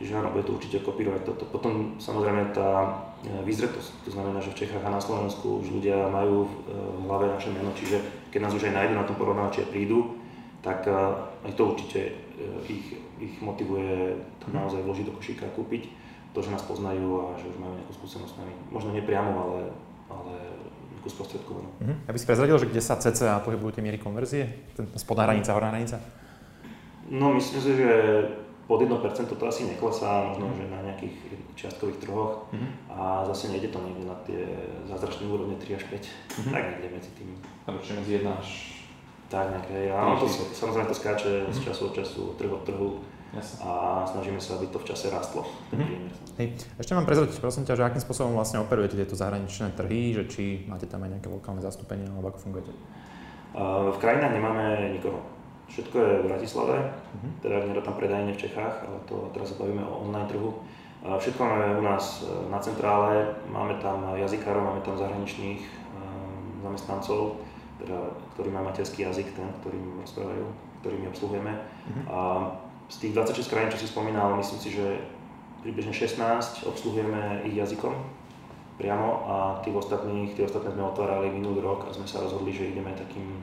Čiže 0.00 0.16
áno, 0.16 0.32
bude 0.32 0.48
to 0.48 0.56
určite 0.56 0.80
kopírovať 0.80 1.28
toto. 1.28 1.44
Potom 1.44 2.00
samozrejme 2.00 2.56
tá 2.56 2.70
e, 3.20 3.44
vyzretosť, 3.44 4.08
to 4.08 4.10
znamená, 4.16 4.40
že 4.40 4.56
v 4.56 4.64
Čechách 4.64 4.80
a 4.80 4.96
na 4.96 5.02
Slovensku 5.02 5.60
už 5.60 5.76
ľudia 5.76 6.08
majú 6.08 6.48
v 6.48 7.04
hlave 7.04 7.28
naše 7.28 7.52
meno, 7.52 7.68
čiže 7.76 8.00
keď 8.32 8.48
nás 8.48 8.56
už 8.56 8.72
aj 8.72 8.76
nájdu 8.80 8.94
na 8.96 9.04
tom 9.04 9.20
porovnávači 9.20 9.60
a 9.60 9.68
prídu, 9.68 10.16
tak 10.64 10.84
aj 11.44 11.52
to 11.56 11.72
určite 11.72 12.00
ich, 12.68 12.96
ich 13.16 13.34
motivuje 13.40 14.16
to 14.40 14.52
naozaj 14.52 14.80
vložiť 14.84 15.08
do 15.08 15.16
košíka 15.16 15.48
a 15.48 15.54
kúpiť 15.56 15.88
to, 16.30 16.38
že 16.44 16.52
nás 16.52 16.62
poznajú 16.62 17.26
a 17.26 17.40
že 17.40 17.48
už 17.50 17.56
majú 17.58 17.74
nejakú 17.74 17.92
skúsenosť 17.96 18.32
s 18.32 18.38
nami. 18.38 18.54
Možno 18.70 18.94
nepriamo, 18.94 19.30
ale, 19.34 19.60
ale 20.12 20.34
nejakú 20.94 21.08
sprostredkovanú. 21.10 21.68
Uh-huh. 21.80 21.96
Ja 22.06 22.12
by 22.14 22.18
si 22.20 22.28
prezradil, 22.28 22.56
že 22.60 22.68
kde 22.70 22.82
sa 22.84 22.94
cca 23.00 23.42
pohybujú 23.42 23.80
tie 23.80 23.84
miery 23.84 23.98
konverzie? 23.98 24.70
Ten 24.78 24.86
spodná 24.94 25.26
hranica, 25.26 25.56
horná 25.56 25.74
hranica? 25.74 25.98
No 27.10 27.34
myslím 27.34 27.60
si, 27.60 27.72
že 27.76 27.90
pod 28.70 28.86
1% 28.86 29.02
to 29.26 29.46
asi 29.50 29.66
neklesá, 29.66 30.30
možno, 30.30 30.46
uh-huh. 30.46 30.58
že 30.62 30.70
na 30.70 30.78
nejakých 30.86 31.16
čiastkových 31.58 31.98
trhoch 32.06 32.46
uh-huh. 32.54 32.70
a 32.94 33.26
zase 33.26 33.50
nejde 33.50 33.74
to 33.74 33.82
niekde 33.82 34.06
na 34.06 34.14
tie 34.22 34.46
zázračné 34.86 35.26
úrovne 35.26 35.58
3 35.58 35.74
až 35.74 35.84
5, 35.90 36.06
uh-huh. 36.06 36.54
tak 36.54 36.62
niekde 36.70 36.88
medzi 36.94 37.10
tým. 37.18 37.34
A 37.66 37.74
určite 37.74 37.98
medzi 37.98 38.22
1 38.22 38.30
až... 38.30 38.48
Tak 39.30 39.46
nejaké, 39.46 39.94
áno, 39.94 40.18
to, 40.18 40.26
samozrejme 40.30 40.90
to 40.90 40.96
skáče 40.98 41.30
uh-huh. 41.46 41.54
z 41.54 41.58
času 41.66 41.82
od 41.90 41.92
času, 41.98 42.22
trh 42.38 42.50
od 42.50 42.62
trhu 42.66 42.98
Jasne. 43.30 43.62
a 43.62 43.70
snažíme 44.10 44.42
sa, 44.42 44.58
aby 44.58 44.66
to 44.74 44.82
v 44.82 44.90
čase 44.90 45.06
rastlo. 45.06 45.46
Mm-hmm. 45.70 46.34
Hej. 46.42 46.46
Ešte 46.82 46.98
mám 46.98 47.06
prezrať, 47.06 47.30
prosím 47.38 47.62
ťa, 47.62 47.78
že 47.78 47.86
akým 47.86 48.02
spôsobom 48.02 48.34
vlastne 48.34 48.58
operujete 48.58 48.98
tieto 48.98 49.14
zahraničné 49.14 49.70
trhy, 49.78 50.18
že 50.18 50.22
či 50.26 50.42
máte 50.66 50.90
tam 50.90 51.06
aj 51.06 51.14
nejaké 51.14 51.30
lokálne 51.30 51.62
zastúpenie, 51.62 52.10
alebo 52.10 52.34
ako 52.34 52.42
fungujete? 52.42 52.74
Uh, 53.54 53.94
v 53.94 53.98
krajinách 54.02 54.34
nemáme 54.34 54.98
nikoho. 54.98 55.22
Všetko 55.70 55.96
je 55.98 56.12
v 56.18 56.26
Bratislave, 56.26 56.76
uh-huh. 56.82 57.30
teda 57.46 57.62
nie 57.62 57.78
tam 57.78 57.94
predajne 57.94 58.34
v 58.34 58.42
Čechách, 58.42 58.74
ale 58.82 58.98
to 59.06 59.30
teraz 59.30 59.54
sa 59.54 59.60
bavíme 59.62 59.86
o 59.86 60.02
online 60.02 60.26
trhu. 60.26 60.50
Všetko 61.00 61.40
máme 61.40 61.78
u 61.78 61.82
nás 61.86 62.20
e, 62.20 62.50
na 62.50 62.58
centrále, 62.58 63.38
máme 63.48 63.78
tam 63.80 64.04
jazykárov, 64.18 64.60
máme 64.60 64.82
tam 64.84 65.00
zahraničných 65.00 65.64
um, 65.64 66.60
zamestnancov, 66.60 67.40
teda, 67.80 67.96
ktorí 68.36 68.52
majú 68.52 68.68
materský 68.68 69.08
jazyk, 69.08 69.32
ten, 69.32 69.48
ktorým 69.64 70.04
rozprávajú, 70.04 70.44
ktorými 70.84 71.06
obsluhujeme. 71.08 71.52
Uh-huh. 71.56 72.04
A 72.12 72.18
z 72.90 72.96
tých 73.06 73.12
26 73.16 73.48
krajín, 73.48 73.72
čo 73.72 73.80
si 73.80 73.88
spomínal, 73.88 74.36
myslím 74.36 74.60
si, 74.60 74.68
že 74.76 74.86
približne 75.62 75.94
16 75.94 76.66
obsluhujeme 76.66 77.46
ich 77.46 77.56
jazykom 77.56 77.94
priamo 78.80 79.08
a 79.28 79.36
tých 79.60 79.76
ostatných, 79.76 80.32
tie 80.32 80.48
ostatné 80.48 80.72
sme 80.72 80.88
otvárali 80.88 81.28
minulý 81.30 81.60
rok 81.60 81.84
a 81.86 81.94
sme 81.94 82.08
sa 82.08 82.24
rozhodli, 82.24 82.50
že 82.50 82.72
ideme 82.72 82.96
takým 82.96 83.40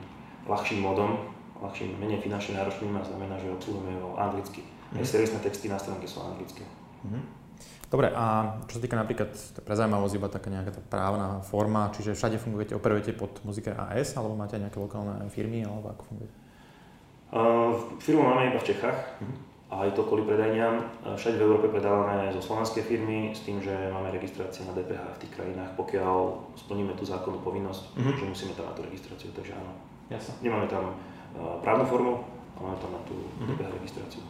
ľahším 0.50 0.82
modom, 0.82 1.37
ľahším, 1.62 1.98
menej 1.98 2.22
finančne 2.22 2.58
náročným 2.58 2.94
a 2.98 3.02
znamená, 3.02 3.34
že 3.38 3.50
obsluhujeme 3.50 3.98
ho 4.00 4.14
anglicky. 4.18 4.62
Mm. 4.94 5.02
Aj 5.02 5.06
servisné 5.06 5.38
texty 5.42 5.66
na 5.66 5.78
stránke 5.78 6.06
sú 6.06 6.22
anglické. 6.22 6.64
Mm. 7.04 7.38
Dobre, 7.88 8.12
a 8.12 8.56
čo 8.68 8.76
sa 8.76 8.84
týka 8.84 9.00
napríklad 9.00 9.32
pre 9.64 9.72
zaujímavosť 9.72 10.14
iba 10.20 10.28
taká 10.28 10.52
nejaká 10.52 10.76
tá 10.76 10.82
právna 10.92 11.40
forma, 11.40 11.88
čiže 11.96 12.12
všade 12.12 12.36
fungujete, 12.36 12.76
operujete 12.76 13.16
pod 13.16 13.40
muzike 13.48 13.72
AS, 13.72 14.12
alebo 14.12 14.36
máte 14.36 14.60
aj 14.60 14.68
nejaké 14.68 14.76
lokálne 14.76 15.24
firmy, 15.32 15.64
alebo 15.64 15.96
ako 15.96 16.02
funguje? 16.04 16.30
Uh, 17.32 17.72
firmu 17.96 18.28
máme 18.28 18.52
iba 18.52 18.60
v 18.60 18.68
Čechách 18.68 19.20
uh-huh. 19.24 19.36
a 19.72 19.88
je 19.88 19.92
to 19.96 20.04
kvôli 20.04 20.28
predajniam. 20.28 20.84
Všade 21.16 21.40
v 21.40 21.44
Európe 21.48 21.72
predávame 21.72 22.28
zo 22.28 22.44
slovenskej 22.44 22.84
firmy 22.84 23.32
s 23.32 23.48
tým, 23.48 23.56
že 23.64 23.72
máme 23.88 24.12
registrácie 24.12 24.68
na 24.68 24.76
DPH 24.76 25.16
v 25.16 25.20
tých 25.24 25.32
krajinách, 25.32 25.72
pokiaľ 25.80 26.16
splníme 26.60 26.92
tú 26.92 27.08
zákonnú 27.08 27.40
povinnosť, 27.40 27.96
uh-huh. 27.96 28.16
že 28.20 28.24
musíme 28.28 28.52
tam 28.52 28.68
na 28.68 28.76
tú 28.76 28.84
registráciu, 28.84 29.32
takže 29.32 29.56
áno. 29.56 29.72
Jasne. 30.12 30.36
Nemáme 30.44 30.68
tam 30.68 30.92
uh, 31.36 31.60
právnu 31.60 31.84
formu, 31.84 32.24
ale 32.56 32.62
máme 32.64 32.78
tam 32.80 32.90
na 32.94 33.00
tú 33.04 33.14
uh-huh. 33.16 33.48
DPH 33.52 33.68
registráciu. 33.82 34.22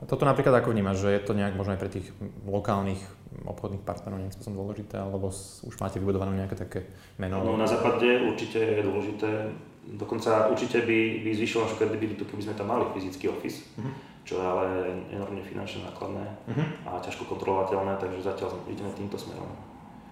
A 0.00 0.08
toto 0.08 0.24
napríklad 0.24 0.64
ako 0.64 0.72
vnímaš, 0.72 1.04
že 1.04 1.12
je 1.12 1.20
to 1.20 1.36
nejak 1.36 1.52
možno 1.52 1.76
aj 1.76 1.80
pre 1.84 1.92
tých 1.92 2.08
lokálnych 2.48 3.04
obchodných 3.44 3.84
partnerov 3.84 4.16
nejakým 4.16 4.36
spôsobom 4.40 4.58
dôležité, 4.64 4.96
alebo 4.96 5.28
už 5.30 5.74
máte 5.76 6.00
vybudované 6.00 6.40
nejaké 6.40 6.56
také 6.56 6.88
meno? 7.20 7.44
No, 7.44 7.60
na 7.60 7.68
západe 7.68 8.08
určite 8.24 8.58
je 8.58 8.80
dôležité 8.80 9.52
Dokonca 9.90 10.52
určite 10.52 10.84
by, 10.84 11.24
by 11.24 11.30
zvyšilo 11.34 11.64
našu 11.64 11.76
kredibilitu, 11.80 12.22
keby 12.28 12.42
sme 12.44 12.54
tam 12.54 12.68
mali 12.68 12.84
fyzický 12.92 13.32
office, 13.32 13.64
uh-huh. 13.74 13.92
čo 14.28 14.38
je 14.38 14.44
ale 14.44 14.64
enormne 15.10 15.40
finančne 15.40 15.88
nákladné 15.88 16.20
uh-huh. 16.20 16.66
a 16.86 16.90
ťažko 17.02 17.24
kontrolovateľné, 17.26 17.96
takže 17.96 18.20
zatiaľ 18.22 18.60
ideme 18.68 18.92
týmto 18.92 19.16
smerom. 19.16 19.48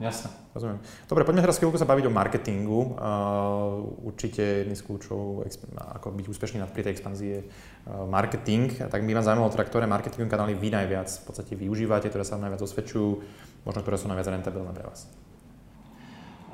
Jasne, 0.01 0.33
rozumiem. 0.59 0.83
Dobre, 1.07 1.23
poďme 1.23 1.47
teraz 1.47 1.63
chvíľku 1.63 1.79
sa 1.79 1.87
baviť 1.87 2.11
o 2.11 2.13
marketingu. 2.13 2.99
Uh, 2.99 3.87
určite 4.03 4.67
jedný 4.67 4.75
z 4.75 4.83
kľúčov, 4.83 5.47
ako 5.79 6.11
byť 6.11 6.27
úspešný 6.27 6.59
pri 6.75 6.83
tej 6.83 6.99
expanzii 6.99 7.29
je 7.31 7.41
uh, 7.47 8.05
marketing. 8.11 8.91
Tak 8.91 9.07
by 9.07 9.15
ma 9.15 9.23
zaujímalo 9.23 9.55
teda, 9.55 9.65
ktoré 9.71 9.87
marketingové 9.87 10.27
kanály 10.27 10.59
vy 10.59 10.75
najviac 10.75 11.07
v 11.07 11.25
podstate 11.25 11.55
využívate, 11.55 12.11
ktoré 12.11 12.27
sa 12.27 12.35
najviac 12.35 12.59
osvedčujú, 12.59 13.23
možno 13.63 13.81
ktoré 13.87 13.97
sú 13.97 14.11
najviac 14.11 14.35
rentabilné 14.35 14.75
pre 14.75 14.83
vás. 14.83 15.07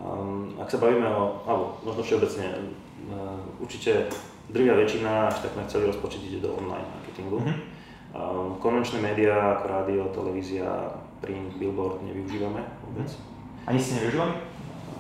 Um, 0.04 0.60
ak 0.60 0.68
sa 0.68 0.76
bavíme 0.76 1.08
o, 1.08 1.40
alebo 1.48 1.64
možno 1.80 2.04
všeobecne, 2.04 2.76
uh, 3.08 3.40
určite 3.64 4.12
drvia 4.52 4.76
väčšina, 4.76 5.32
až 5.32 5.48
takmer 5.48 5.64
celý 5.72 5.88
rozpočet 5.88 6.20
ide 6.28 6.44
do 6.44 6.52
online 6.52 6.84
marketingu. 6.92 7.40
Mm-hmm. 7.40 7.58
Um, 8.14 8.60
konvenčné 8.60 9.00
médiá 9.00 9.58
ako 9.58 9.64
rádio, 9.66 10.02
televízia, 10.12 11.00
print, 11.24 11.56
billboard 11.56 12.04
nevyužívame 12.04 12.60
vôbec. 12.84 13.08
Mm-hmm. 13.08 13.32
Ani 13.64 13.78
ste 13.80 14.00
nevyužívali? 14.00 14.32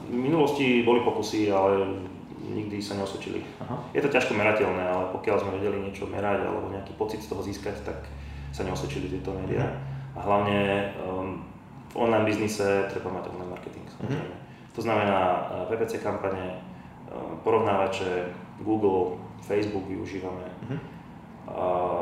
V 0.04 0.16
minulosti 0.16 0.84
boli 0.84 1.00
pokusy, 1.04 1.48
ale 1.52 2.00
nikdy 2.44 2.80
sa 2.80 2.96
neosvedčili. 3.00 3.40
Aha. 3.64 3.76
Je 3.96 4.00
to 4.04 4.12
ťažko 4.12 4.36
merateľné, 4.36 4.84
ale 4.84 5.12
pokiaľ 5.16 5.36
sme 5.40 5.56
vedeli 5.56 5.80
niečo 5.80 6.04
merať 6.08 6.44
alebo 6.44 6.72
nejaký 6.72 6.92
pocit 7.00 7.24
z 7.24 7.32
toho 7.32 7.40
získať, 7.40 7.80
tak 7.84 8.04
sa 8.52 8.62
neosvedčili 8.62 9.08
tieto 9.08 9.32
médiá. 9.32 9.64
Mm-hmm. 9.64 10.16
A 10.16 10.20
hlavne 10.22 10.58
um, 11.02 11.42
v 11.90 11.94
online 11.96 12.28
biznise 12.28 12.86
treba 12.92 13.10
mať 13.10 13.32
online 13.32 13.52
marketing, 13.52 13.86
samozrejme. 13.98 14.28
Mm-hmm. 14.36 14.72
To 14.74 14.80
znamená 14.82 15.18
PPC 15.70 16.02
kampane, 16.02 16.58
porovnávače, 17.44 18.26
Google, 18.60 19.18
Facebook 19.42 19.86
využívame, 19.88 20.50
uh-huh. 20.66 20.78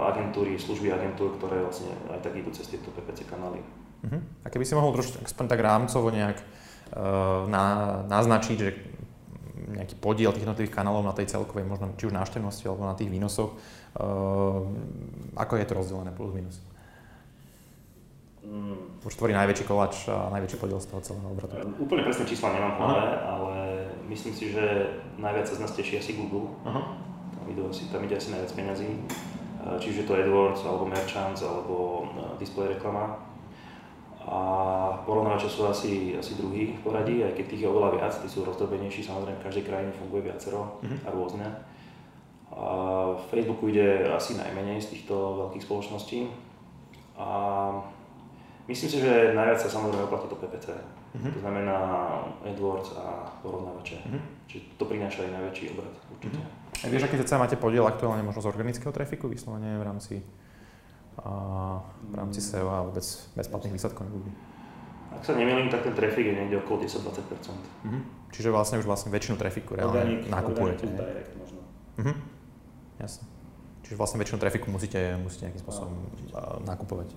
agentúry, 0.08 0.58
služby 0.58 0.92
agentúr, 0.92 1.36
ktoré 1.36 1.60
vlastne 1.60 1.92
aj 2.08 2.24
tak 2.24 2.32
idú 2.36 2.50
cez 2.54 2.72
tieto 2.72 2.88
PPC 2.94 3.28
kanály. 3.28 3.60
Uh-huh. 4.02 4.20
A 4.42 4.46
keby 4.50 4.64
si 4.66 4.74
mohol 4.74 4.94
trošku 4.98 5.22
aspoň 5.22 5.46
tak 5.46 5.60
rámcovo 5.62 6.10
nejak 6.10 6.38
uh, 6.38 7.46
na, 7.46 7.64
naznačiť, 8.10 8.56
že 8.58 8.70
nejaký 9.72 9.94
podiel 10.02 10.34
tých 10.34 10.44
jednotlivých 10.44 10.74
kanálov 10.74 11.06
na 11.06 11.14
tej 11.14 11.30
celkovej, 11.30 11.64
možno 11.64 11.94
či 11.96 12.10
už 12.10 12.14
návštevnosti 12.18 12.66
alebo 12.66 12.84
na 12.84 12.98
tých 12.98 13.08
výnosoch, 13.08 13.54
uh, 13.54 14.66
ako 15.38 15.52
je 15.56 15.64
to 15.64 15.72
rozdelené 15.78 16.10
plus 16.12 16.34
minus? 16.34 16.58
mm. 18.42 19.06
už 19.06 19.14
tvorí 19.14 19.32
najväčší 19.32 19.64
koláč 19.64 20.10
a 20.10 20.30
najväčší 20.34 20.58
podiel 20.58 20.80
z 20.82 20.86
toho 20.90 21.00
celého 21.00 21.28
obratu. 21.30 21.54
Úplne 21.78 22.02
presné 22.02 22.24
čísla 22.26 22.54
nemám 22.54 22.72
v 22.74 22.78
hlave, 22.82 23.08
ale 23.22 23.56
myslím 24.10 24.34
si, 24.34 24.50
že 24.52 24.64
najviac 25.18 25.46
sa 25.46 25.54
z 25.58 25.62
nás 25.62 25.72
teší 25.72 26.02
asi 26.02 26.18
Google. 26.18 26.50
Aha. 26.66 26.98
Tam, 27.32 27.44
idú 27.48 27.70
asi, 27.70 27.88
tam 27.88 28.02
ide 28.04 28.18
asi 28.18 28.34
najviac 28.34 28.52
peniazí. 28.52 28.90
Čiže 29.62 30.10
to 30.10 30.18
AdWords, 30.18 30.66
alebo 30.66 30.90
Merchants, 30.90 31.46
alebo 31.46 32.06
display 32.42 32.74
reklama. 32.74 33.14
A 34.22 34.38
porovnávače 35.02 35.50
sú 35.50 35.66
asi, 35.66 36.14
asi 36.14 36.38
druhý 36.38 36.78
v 36.78 36.80
poradí, 36.86 37.26
aj 37.26 37.34
keď 37.34 37.44
tých 37.50 37.62
je 37.66 37.70
oveľa 37.70 37.90
viac, 37.98 38.14
tí 38.14 38.30
sú 38.30 38.46
rozdrobenejší, 38.46 39.02
samozrejme 39.02 39.42
v 39.42 39.46
každej 39.50 39.66
krajine 39.66 39.90
funguje 39.90 40.30
viacero 40.30 40.78
uh-huh. 40.78 40.98
a 41.02 41.08
rôzne. 41.10 41.46
A 42.54 42.64
v 43.18 43.24
Facebooku 43.34 43.66
ide 43.66 44.06
asi 44.14 44.38
najmenej 44.38 44.78
z 44.78 44.94
týchto 44.94 45.14
veľkých 45.42 45.64
spoločností. 45.66 46.30
A 47.18 47.28
Myslím 48.68 48.88
si, 48.90 48.98
že 49.02 49.34
najviac 49.34 49.58
sa 49.58 49.68
samozrejme 49.68 50.06
oplatí 50.06 50.30
to 50.30 50.38
PPC. 50.38 50.66
Mhm. 51.12 51.30
To 51.34 51.38
znamená 51.44 51.76
AdWords 52.46 52.96
a 52.96 53.28
porovnávače. 53.42 54.00
Uh-huh. 54.00 54.22
Čiže 54.48 54.64
to 54.78 54.84
prináša 54.88 55.28
aj 55.28 55.30
najväčší 55.34 55.64
obrad 55.76 55.92
určite. 56.08 56.40
Uh-huh. 56.40 56.86
A 56.86 56.86
vieš, 56.88 57.04
aký 57.04 57.20
cca 57.20 57.36
máte 57.36 57.60
podiel 57.60 57.84
aktuálne 57.84 58.24
možno 58.24 58.40
z 58.40 58.48
organického 58.48 58.94
trafiku 58.94 59.28
vyslovene 59.28 59.76
v 59.76 59.84
rámci, 59.84 60.14
a, 61.20 61.32
v 62.08 62.14
rámci 62.16 62.40
mm. 62.40 62.46
SEO 62.48 62.68
a 62.72 62.78
vôbec 62.88 63.04
bezplatných 63.36 63.74
výsledkov 63.76 64.02
na 64.08 64.12
Google? 64.12 64.34
Ak 65.12 65.22
sa 65.28 65.36
nemýlim, 65.36 65.68
tak 65.68 65.84
ten 65.84 65.92
trafik 65.92 66.24
je 66.24 66.34
niekde 66.34 66.56
okolo 66.64 66.88
10-20%. 66.88 67.52
Uh-huh. 67.84 68.00
Čiže 68.32 68.48
vlastne 68.48 68.80
už 68.80 68.88
vlastne 68.88 69.12
väčšinu 69.12 69.36
trafiku 69.36 69.76
reálne 69.76 70.00
organic, 70.00 70.24
nakupujete. 70.32 70.84
Organic 70.88 71.04
direct 71.04 71.32
možno. 71.36 71.60
Uh-huh. 72.00 72.16
Jasne. 72.96 73.24
Čiže 73.84 73.94
vlastne 74.00 74.18
väčšinu 74.24 74.38
trafiku 74.40 74.66
musíte, 74.72 75.20
musíte 75.20 75.52
nejakým 75.52 75.62
spôsobom 75.62 75.92
no. 75.92 76.64
nakupovať. 76.64 77.12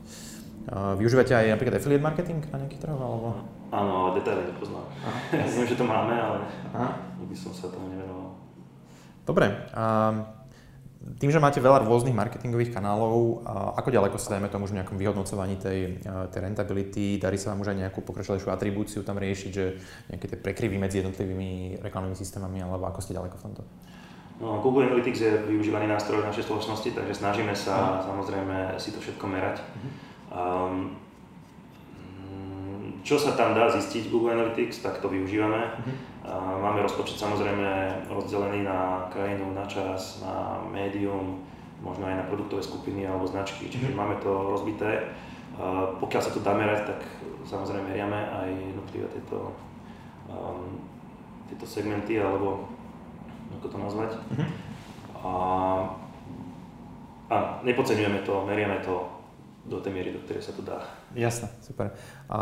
Využívate 0.99 1.31
aj 1.37 1.45
napríklad 1.55 1.77
affiliate 1.77 2.03
marketing 2.03 2.41
na 2.49 2.57
nejakých 2.65 2.81
trhoch? 2.83 2.97
Alebo? 2.97 3.27
Áno, 3.69 3.91
ale 4.01 4.09
detaily 4.17 4.49
nepoznám. 4.49 4.85
Ja 5.29 5.45
viem, 5.45 5.67
že 5.71 5.77
to 5.77 5.85
máme, 5.85 6.13
ale 6.17 6.41
Aha. 6.73 6.89
by 7.21 7.37
som 7.37 7.53
sa 7.53 7.69
tomu 7.69 7.93
nevenoval. 7.93 8.33
Dobre. 9.29 9.45
A 9.77 10.13
tým, 11.05 11.29
že 11.29 11.37
máte 11.37 11.61
veľa 11.61 11.85
rôznych 11.85 12.17
marketingových 12.17 12.73
kanálov, 12.73 13.45
ako 13.77 13.93
ďaleko 13.93 14.17
sa 14.17 14.35
dajme 14.35 14.49
tomu 14.49 14.65
už 14.65 14.73
v 14.73 14.81
nejakom 14.81 14.97
vyhodnocovaní 14.97 15.53
tej, 15.61 16.01
tej 16.01 16.39
rentability, 16.41 17.21
darí 17.21 17.37
sa 17.37 17.53
vám 17.53 17.61
už 17.61 17.77
aj 17.77 17.85
nejakú 17.85 18.01
pokročilejšiu 18.01 18.49
atribúciu 18.49 19.05
tam 19.05 19.21
riešiť, 19.21 19.51
že 19.53 19.77
nejaké 20.09 20.25
tie 20.33 20.39
prekryvy 20.41 20.81
medzi 20.81 21.05
jednotlivými 21.05 21.77
reklamnými 21.85 22.17
systémami, 22.17 22.65
alebo 22.65 22.89
ako 22.89 23.05
ste 23.05 23.13
ďaleko 23.13 23.37
v 23.37 23.43
tomto? 23.45 23.61
No, 24.41 24.59
Google 24.65 24.89
Analytics 24.89 25.21
je 25.21 25.31
využívaný 25.45 25.87
nástroj 25.87 26.25
v 26.25 26.27
našej 26.33 26.49
spoločnosti, 26.49 26.89
takže 26.91 27.13
snažíme 27.21 27.53
sa 27.53 28.01
uh 28.01 28.09
samozrejme 28.09 28.81
si 28.81 28.89
to 28.91 28.99
všetko 28.99 29.25
merať. 29.29 29.61
Uh-huh. 29.61 29.91
Um, 30.33 30.75
čo 33.05 33.21
sa 33.21 33.37
tam 33.37 33.53
dá 33.53 33.69
zistiť 33.69 34.09
Google 34.09 34.33
Analytics, 34.33 34.81
tak 34.81 34.99
to 34.99 35.07
využívame. 35.07 35.61
Uh-huh. 35.69 36.14
Máme 36.33 36.81
rozpočet 36.81 37.21
samozrejme 37.21 38.01
rozdelený 38.09 38.65
na 38.65 39.05
krajinu, 39.13 39.53
na 39.53 39.65
čas, 39.69 40.25
na 40.25 40.57
médium, 40.73 41.45
možno 41.85 42.09
aj 42.09 42.17
na 42.17 42.25
produktové 42.25 42.65
skupiny 42.65 43.05
alebo 43.05 43.29
značky, 43.29 43.69
čiže 43.69 43.93
uh-huh. 43.93 43.99
máme 43.99 44.15
to 44.25 44.31
rozbité. 44.49 45.13
Pokiaľ 46.01 46.21
sa 46.21 46.33
to 46.33 46.41
dá 46.41 46.57
merať, 46.57 46.91
tak 46.91 46.99
samozrejme 47.45 47.93
meriame 47.93 48.17
aj 48.17 48.49
jednotlivé 48.49 49.07
tieto, 49.13 49.53
um, 50.27 50.81
tieto 51.47 51.65
segmenty 51.69 52.17
alebo 52.17 52.67
ako 53.61 53.65
to 53.69 53.77
nazvať. 53.77 54.11
Uh-huh. 54.17 54.47
A, 55.25 55.31
a 57.29 57.35
nepodceňujeme 57.61 58.25
to, 58.25 58.33
meriame 58.49 58.81
to 58.81 59.14
do 59.65 59.81
tej 59.81 59.91
miery, 59.97 60.13
do 60.13 60.21
ktorej 60.21 60.45
sa 60.45 60.53
to 60.53 60.61
dá. 60.61 60.77
Jasné, 61.17 61.49
super. 61.65 61.89
A 62.29 62.39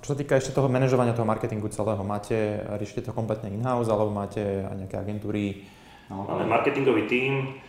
čo 0.00 0.12
sa 0.12 0.16
týka 0.16 0.40
ešte 0.40 0.56
toho 0.56 0.72
manažovania 0.72 1.12
toho 1.12 1.28
marketingu 1.28 1.68
celého, 1.68 2.00
máte, 2.00 2.64
riešite 2.80 3.04
to 3.04 3.12
kompletne 3.12 3.52
in-house, 3.52 3.92
alebo 3.92 4.08
máte 4.08 4.64
aj 4.64 4.76
nejaké 4.80 4.96
agentúry? 4.96 5.68
No, 6.08 6.24
máme 6.24 6.48
marketingový 6.48 7.04
tím, 7.04 7.60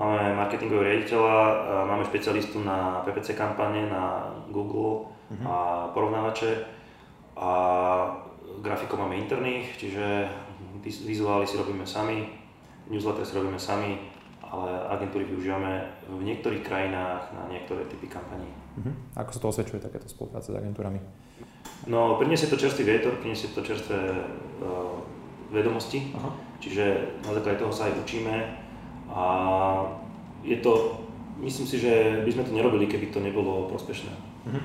máme 0.00 0.32
marketingového 0.40 0.88
riaditeľa, 0.88 1.36
máme 1.84 2.04
špecialistu 2.08 2.64
na 2.64 3.04
PPC 3.04 3.36
kampane, 3.36 3.92
na 3.92 4.32
Google 4.48 5.12
uh-huh. 5.28 5.44
a 5.44 5.56
porovnávače 5.92 6.80
a 7.36 7.50
grafikov 8.64 9.00
máme 9.04 9.20
interných, 9.20 9.76
čiže 9.76 10.28
vizuály 10.84 11.44
si 11.44 11.60
robíme 11.60 11.84
sami, 11.84 12.24
newsletter 12.88 13.24
si 13.24 13.36
robíme 13.36 13.60
sami, 13.60 14.09
ale 14.50 14.70
agentúry 14.90 15.22
využívame 15.30 15.86
v 16.10 16.22
niektorých 16.26 16.66
krajinách 16.66 17.30
na 17.30 17.42
niektoré 17.46 17.86
typy 17.86 18.10
kampaní. 18.10 18.50
Uh-huh. 18.50 18.94
Ako 19.14 19.30
sa 19.30 19.38
to 19.38 19.50
osvedčuje 19.54 19.78
takéto 19.78 20.10
spolupráce 20.10 20.50
s 20.50 20.58
agentúrami? 20.58 20.98
No, 21.86 22.18
priniesie 22.18 22.50
to 22.50 22.58
čerstvý 22.58 22.82
vietor, 22.82 23.14
priniesie 23.22 23.54
to 23.54 23.62
čerstvé 23.62 24.10
uh, 24.10 24.98
vedomosti, 25.54 26.10
uh-huh. 26.10 26.34
čiže 26.58 27.14
na 27.22 27.30
základe 27.30 27.62
toho 27.62 27.70
sa 27.70 27.86
aj 27.86 28.02
učíme 28.02 28.36
a 29.14 29.24
je 30.42 30.58
to, 30.58 30.98
myslím 31.46 31.66
si, 31.70 31.76
že 31.78 32.22
by 32.26 32.30
sme 32.34 32.46
to 32.46 32.52
nerobili, 32.52 32.90
keby 32.90 33.14
to 33.14 33.22
nebolo 33.22 33.70
prospešné. 33.70 34.10
Uh-huh. 34.50 34.62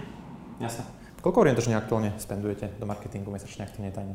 Jasne. 0.57 0.89
Koľko 1.21 1.45
orientačne 1.45 1.77
aktuálne 1.77 2.13
spendujete 2.17 2.73
do 2.77 2.85
marketingu 2.85 3.33
mesačne, 3.33 3.65
ak 3.65 3.73
to 3.73 3.81
tajné? 3.81 4.13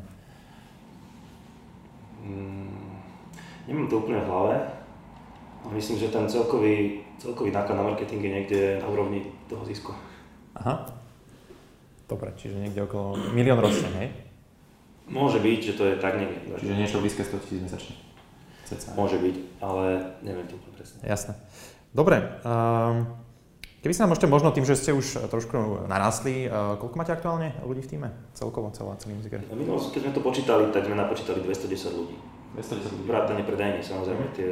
Mm, 2.23 2.95
nemám 3.67 3.87
to 3.91 3.99
úplne 3.99 4.23
v 4.23 4.29
hlave, 4.31 4.55
myslím, 5.69 5.97
že 6.01 6.09
ten 6.09 6.25
celkový, 6.25 7.05
celkový 7.21 7.53
náklad 7.53 7.77
na 7.77 7.85
marketing 7.85 8.21
je 8.21 8.31
niekde 8.31 8.59
na 8.81 8.87
úrovni 8.89 9.29
toho 9.45 9.61
zisku. 9.65 9.93
Aha. 10.57 10.89
Dobre, 12.09 12.33
čiže 12.35 12.59
niekde 12.59 12.83
okolo 12.83 13.15
milión 13.31 13.61
ročne, 13.61 13.87
hej? 13.95 14.09
Môže 15.07 15.39
byť, 15.39 15.59
že 15.63 15.73
to 15.79 15.83
je 15.87 15.95
tak 15.99 16.19
niekde. 16.19 16.43
Čiže 16.59 16.73
niečo 16.75 16.99
blízke 16.99 17.23
100 17.23 17.43
tisíc 17.43 17.61
mesačne. 17.63 17.95
Môže 18.95 19.19
byť, 19.19 19.35
ale 19.59 20.15
neviem 20.23 20.47
to 20.47 20.55
úplne 20.55 20.73
presne. 20.79 21.03
Jasné. 21.03 21.35
Dobre, 21.91 22.23
um, 22.47 23.03
keby 23.83 23.91
sa 23.91 24.07
nám 24.07 24.15
môžete 24.15 24.31
možno 24.31 24.55
tým, 24.55 24.63
že 24.63 24.79
ste 24.79 24.95
už 24.95 25.27
trošku 25.27 25.87
narastli, 25.91 26.47
uh, 26.47 26.79
koľko 26.79 26.95
máte 26.95 27.11
aktuálne 27.11 27.51
ľudí 27.67 27.83
v 27.83 27.91
týme? 27.91 28.07
Celkovo, 28.31 28.71
celá 28.71 28.95
celý 28.95 29.19
muziker? 29.19 29.43
Minulosť, 29.51 29.91
keď 29.91 30.01
sme 30.07 30.13
to 30.15 30.21
počítali, 30.23 30.63
tak 30.71 30.87
sme 30.87 30.95
napočítali 30.95 31.43
210 31.43 31.99
ľudí. 31.99 32.15
210 32.55 32.95
ľudí. 32.95 33.05
Vrátane 33.11 33.43
predajne, 33.43 33.83
samozrejme, 33.83 34.23
mm. 34.31 34.33
tie 34.39 34.49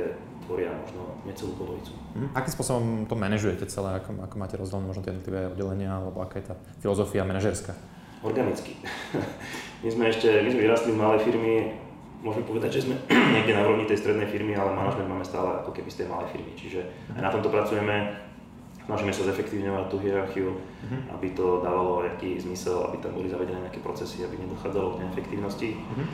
tvoria 0.50 0.74
možno 0.74 1.14
necelú 1.30 1.54
polovicu. 1.54 1.94
Mm. 2.18 2.34
Akým 2.34 2.54
spôsobom 2.58 3.06
to 3.06 3.14
manažujete 3.14 3.70
celé? 3.70 4.02
Ako, 4.02 4.18
ako 4.18 4.36
máte 4.42 4.58
rozdelené 4.58 4.90
možno 4.90 5.06
tie 5.06 5.14
jednotlivé 5.14 5.54
oddelenia, 5.54 6.02
alebo 6.02 6.26
aká 6.26 6.42
je 6.42 6.50
tá 6.50 6.56
filozofia 6.82 7.22
manažerská? 7.22 7.78
Organicky. 8.26 8.82
my 9.86 9.90
sme 9.94 10.10
ešte, 10.10 10.26
my 10.42 10.50
sme 10.50 10.66
vyrastli 10.66 10.90
v 10.90 10.98
malej 10.98 11.22
firmy, 11.22 11.54
môžeme 12.26 12.50
povedať, 12.50 12.82
že 12.82 12.90
sme 12.90 12.98
niekde 13.38 13.54
na 13.54 13.62
úrovni 13.62 13.86
tej 13.86 14.02
strednej 14.02 14.26
firmy, 14.26 14.58
ale 14.58 14.74
manažment 14.74 15.06
máme 15.06 15.22
stále 15.22 15.62
ako 15.62 15.70
keby 15.70 15.94
z 15.94 16.02
tej 16.02 16.08
malej 16.10 16.34
firmy. 16.34 16.52
Čiže 16.58 16.82
aj 17.14 17.22
na 17.22 17.30
tomto 17.30 17.54
pracujeme, 17.54 18.10
snažíme 18.90 19.14
sa 19.14 19.30
zefektívňovať 19.30 19.86
tú 19.86 20.02
hierarchiu, 20.02 20.50
uh-huh. 20.58 21.14
aby 21.14 21.38
to 21.38 21.62
dávalo 21.62 22.02
nejaký 22.10 22.42
zmysel, 22.42 22.90
aby 22.90 22.98
tam 22.98 23.14
boli 23.14 23.30
zavedené 23.30 23.70
nejaké 23.70 23.86
procesy, 23.86 24.26
aby 24.26 24.42
nedochádzalo 24.42 24.98
k 24.98 25.02
neefektívnosti. 25.06 25.70
Uh-huh. 25.78 26.06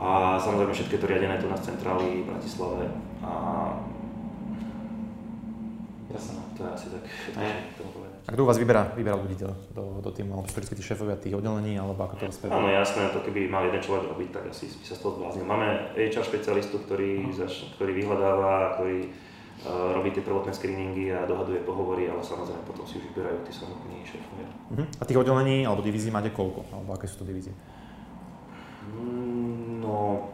A 0.00 0.38
samozrejme 0.38 0.70
všetko 0.70 0.94
je 0.96 1.02
to 1.02 1.10
riadené 1.10 1.34
tu 1.42 1.50
na 1.50 1.58
centráli 1.58 2.22
v 2.22 2.30
Bratislave 2.30 3.09
a 3.24 3.32
Jasne. 6.10 6.42
To 6.58 6.60
je 6.66 6.70
asi 6.74 6.86
tak, 6.90 7.04
to 7.78 7.82
A 8.26 8.30
kto 8.34 8.42
u 8.42 8.48
vás 8.50 8.58
vyberá, 8.58 8.90
vyberá 8.98 9.14
ľudí 9.14 9.38
do, 9.38 9.54
do, 9.70 10.02
do 10.02 10.10
týmu, 10.10 10.34
alebo 10.34 10.50
vždy 10.50 10.74
tí 10.74 10.82
šéfovia 10.82 11.14
tých 11.14 11.38
oddelení, 11.38 11.78
alebo 11.78 12.02
ako 12.02 12.18
to 12.18 12.24
rozpráva? 12.26 12.58
Áno, 12.58 12.66
jasné, 12.66 13.14
to 13.14 13.22
keby 13.22 13.46
mal 13.46 13.62
jeden 13.62 13.78
človek 13.78 14.10
robiť, 14.10 14.28
tak 14.34 14.44
asi 14.50 14.66
by 14.74 14.86
sa 14.90 14.94
z 14.98 15.00
toho 15.06 15.12
zbláznil. 15.22 15.46
Máme 15.46 15.94
HR 15.94 16.26
špecialistu, 16.26 16.82
ktorý, 16.82 17.30
zač, 17.30 17.70
ktorý 17.78 17.94
vyhľadáva, 17.94 18.74
ktorý 18.74 19.06
uh, 19.06 19.94
robí 19.94 20.10
tie 20.10 20.26
prvotné 20.26 20.50
screeningy 20.50 21.14
a 21.14 21.30
dohaduje 21.30 21.62
pohovory, 21.62 22.10
ale 22.10 22.18
samozrejme 22.26 22.66
potom 22.66 22.82
si 22.82 22.98
už 22.98 23.14
vyberajú 23.14 23.46
tí 23.46 23.52
samotní 23.54 24.02
šéfovia. 24.02 24.48
Uh-huh. 24.50 24.86
A 24.98 25.02
tých 25.06 25.18
oddelení 25.22 25.62
alebo 25.62 25.78
divízií 25.86 26.10
máte 26.10 26.34
koľko? 26.34 26.66
Alebo 26.74 26.90
aké 26.98 27.06
sú 27.06 27.22
to 27.22 27.30
divízie? 27.30 27.54
Mm, 28.90 29.78
no, 29.78 30.26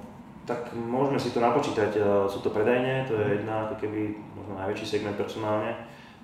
tak 0.46 0.70
môžeme 0.72 1.18
si 1.18 1.34
to 1.34 1.42
napočítať. 1.42 1.90
E, 1.98 2.00
sú 2.30 2.38
to 2.40 2.54
predajne, 2.54 3.04
to 3.10 3.18
je 3.18 3.42
jedna 3.42 3.66
ako 3.66 3.82
keby 3.82 4.14
možno 4.38 4.54
najväčší 4.62 4.86
segment 4.86 5.18
personálne. 5.18 5.74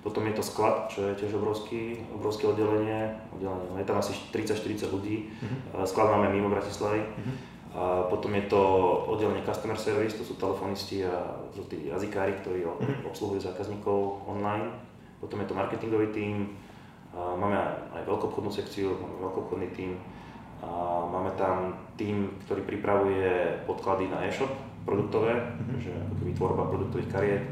Potom 0.02 0.26
je 0.26 0.35
to 0.35 0.42
sklad, 0.42 0.90
čo 0.90 1.11
je 1.11 1.14
tiež 1.14 1.38
obrovský, 1.38 2.02
obrovské 2.11 2.46
oddelenie. 2.46 3.14
oddelenie 3.38 3.70
no 3.70 3.78
je 3.78 3.87
tam 3.87 4.02
asi 4.02 4.14
30-40 4.35 4.90
ľudí. 4.90 5.30
Uh-huh. 5.30 5.87
Sklad 5.87 6.11
máme 6.11 6.35
mimo 6.35 6.50
Bratislavy. 6.50 7.06
Uh-huh. 7.06 7.35
A 7.72 7.82
potom 8.11 8.35
je 8.35 8.50
to 8.50 8.62
oddelenie 9.06 9.46
customer 9.46 9.78
service, 9.78 10.18
to 10.18 10.26
sú 10.26 10.35
telefonisti 10.35 11.06
a 11.06 11.38
tí 11.70 11.87
jazykári, 11.87 12.35
ktorí 12.42 12.66
uh-huh. 12.66 13.08
obsluhujú 13.14 13.46
zákazníkov 13.46 14.26
online. 14.26 14.74
Potom 15.22 15.38
je 15.38 15.46
to 15.46 15.54
marketingový 15.54 16.11
tím, 16.11 16.58
máme 17.14 17.54
aj 17.94 18.02
veľkoobchodnú 18.02 18.50
sekciu, 18.50 18.98
máme 18.98 19.30
veľkoobchodný 19.30 19.68
tím 19.76 20.02
a 20.62 21.03
máme 21.11 21.35
tam 21.35 21.75
tým, 21.98 22.31
ktorý 22.46 22.62
pripravuje 22.62 23.62
podklady 23.66 24.07
na 24.07 24.22
e-shop 24.22 24.55
produktové, 24.87 25.35
mm-hmm. 25.35 25.79
že 25.83 25.90
ako 25.90 26.14
keby 26.22 26.33
tvorba 26.38 26.70
produktových 26.70 27.11
kariet. 27.11 27.44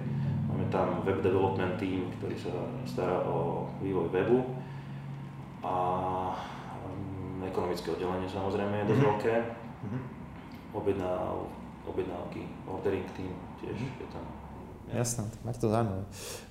Máme 0.46 0.66
tam 0.70 1.02
web 1.02 1.18
development 1.22 1.78
tým, 1.78 2.06
ktorý 2.18 2.34
sa 2.38 2.54
stará 2.86 3.22
o 3.26 3.66
vývoj 3.82 4.10
webu. 4.14 4.38
A 5.62 5.74
um, 6.86 7.42
ekonomické 7.42 7.90
oddelenie 7.90 8.30
samozrejme 8.30 8.82
je 8.82 8.88
dosť 8.94 9.00
mm-hmm. 9.02 9.10
veľké. 9.10 9.34
Mm-hmm. 9.80 10.02
objednávky, 11.90 12.42
ordering 12.70 13.06
tým 13.18 13.34
tiež 13.58 13.74
mm-hmm. 13.74 14.00
je 14.00 14.08
tam. 14.14 14.39
Jasné, 14.90 15.24
máte 15.46 15.62
to 15.62 15.70
zaujímavé. 15.70 16.02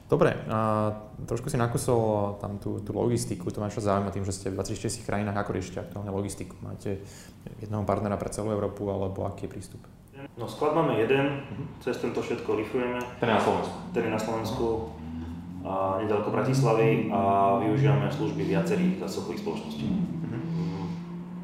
Dobre, 0.09 0.33
a 0.49 0.89
trošku 1.29 1.53
si 1.53 1.57
nakusol 1.61 2.41
tam 2.41 2.57
tú, 2.57 2.81
tú 2.81 2.97
logistiku, 2.97 3.53
to 3.53 3.61
ma 3.61 3.69
čo 3.69 3.77
zaujíma 3.77 4.09
tým, 4.09 4.25
že 4.25 4.33
ste 4.33 4.49
v 4.49 4.57
26 4.57 5.05
krajinách, 5.05 5.37
ako 5.37 5.53
riešite 5.53 5.85
aktuálne 5.85 6.09
logistiku? 6.09 6.57
Máte 6.65 7.05
jedného 7.61 7.85
partnera 7.85 8.17
pre 8.17 8.33
celú 8.33 8.49
Európu, 8.49 8.89
alebo 8.89 9.29
aký 9.29 9.45
je 9.45 9.53
prístup? 9.53 9.81
No 10.33 10.49
sklad 10.49 10.73
máme 10.73 10.97
jeden, 10.97 11.45
uh-huh. 11.45 11.85
cez 11.85 12.01
tento 12.01 12.25
všetko 12.25 12.57
lifujeme. 12.57 12.99
Ten 13.21 13.29
je 13.29 13.35
na 13.37 13.43
Slovensku. 13.43 13.77
Ten 13.93 14.01
je 14.03 14.11
na 14.11 14.21
Slovensku, 14.21 14.65
a 15.59 16.01
nedaleko 16.01 16.33
Bratislavy 16.33 17.11
a 17.13 17.21
využívame 17.61 18.09
služby 18.09 18.41
viacerých 18.49 19.05
zásobových 19.05 19.45
spoločností. 19.45 19.85
Uh-huh. 19.85 20.89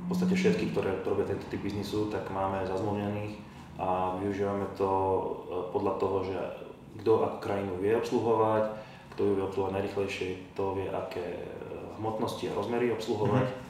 V 0.04 0.06
podstate 0.10 0.34
všetky, 0.34 0.74
ktoré 0.74 1.06
robia 1.06 1.30
tento 1.30 1.46
typ 1.54 1.62
biznisu, 1.62 2.10
tak 2.10 2.26
máme 2.34 2.66
zazmluvnených 2.66 3.38
a 3.76 4.16
využívame 4.24 4.66
to 4.80 4.88
e, 4.88 5.22
podľa 5.76 5.94
toho, 6.00 6.18
že 6.24 6.40
kto 7.02 7.12
akú 7.26 7.38
krajinu 7.44 7.74
vie 7.82 7.96
obsluhovať, 7.96 8.64
kto 9.16 9.22
ju 9.24 9.32
vie 9.36 9.44
obsluhovať 9.48 9.74
najrychlejšie, 9.80 10.30
kto 10.54 10.64
vie 10.76 10.88
aké 10.92 11.26
eh, 11.40 11.48
hmotnosti 12.00 12.46
a 12.52 12.58
rozmery 12.58 12.92
obsluhovať. 12.92 13.48
Mm-hmm. 13.48 13.64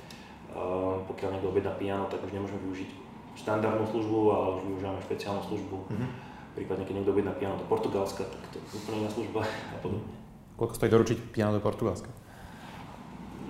Pokiaľ 1.11 1.29
niekto 1.35 1.51
objedná 1.51 1.75
piano, 1.75 2.07
tak 2.07 2.23
už 2.23 2.31
nemôžeme 2.31 2.63
využiť 2.63 2.89
štandardnú 3.35 3.83
službu, 3.91 4.19
ale 4.31 4.47
už 4.55 4.61
využívame 4.71 4.99
špeciálnu 5.03 5.43
službu. 5.43 5.77
Mm-hmm. 5.91 6.09
Prípadne, 6.55 6.87
keď 6.87 6.93
niekto 6.95 7.11
objedná 7.11 7.35
piano 7.35 7.59
do 7.59 7.67
Portugalska, 7.67 8.23
tak 8.23 8.39
to 8.55 8.63
je 8.63 8.79
úplne 8.79 9.03
iná 9.03 9.11
služba 9.11 9.43
a 9.75 9.77
podobne. 9.83 10.07
Koľko 10.55 10.73
stojí 10.79 10.89
doručiť 10.95 11.17
piano 11.35 11.51
do 11.51 11.59
Portugalska? 11.59 12.07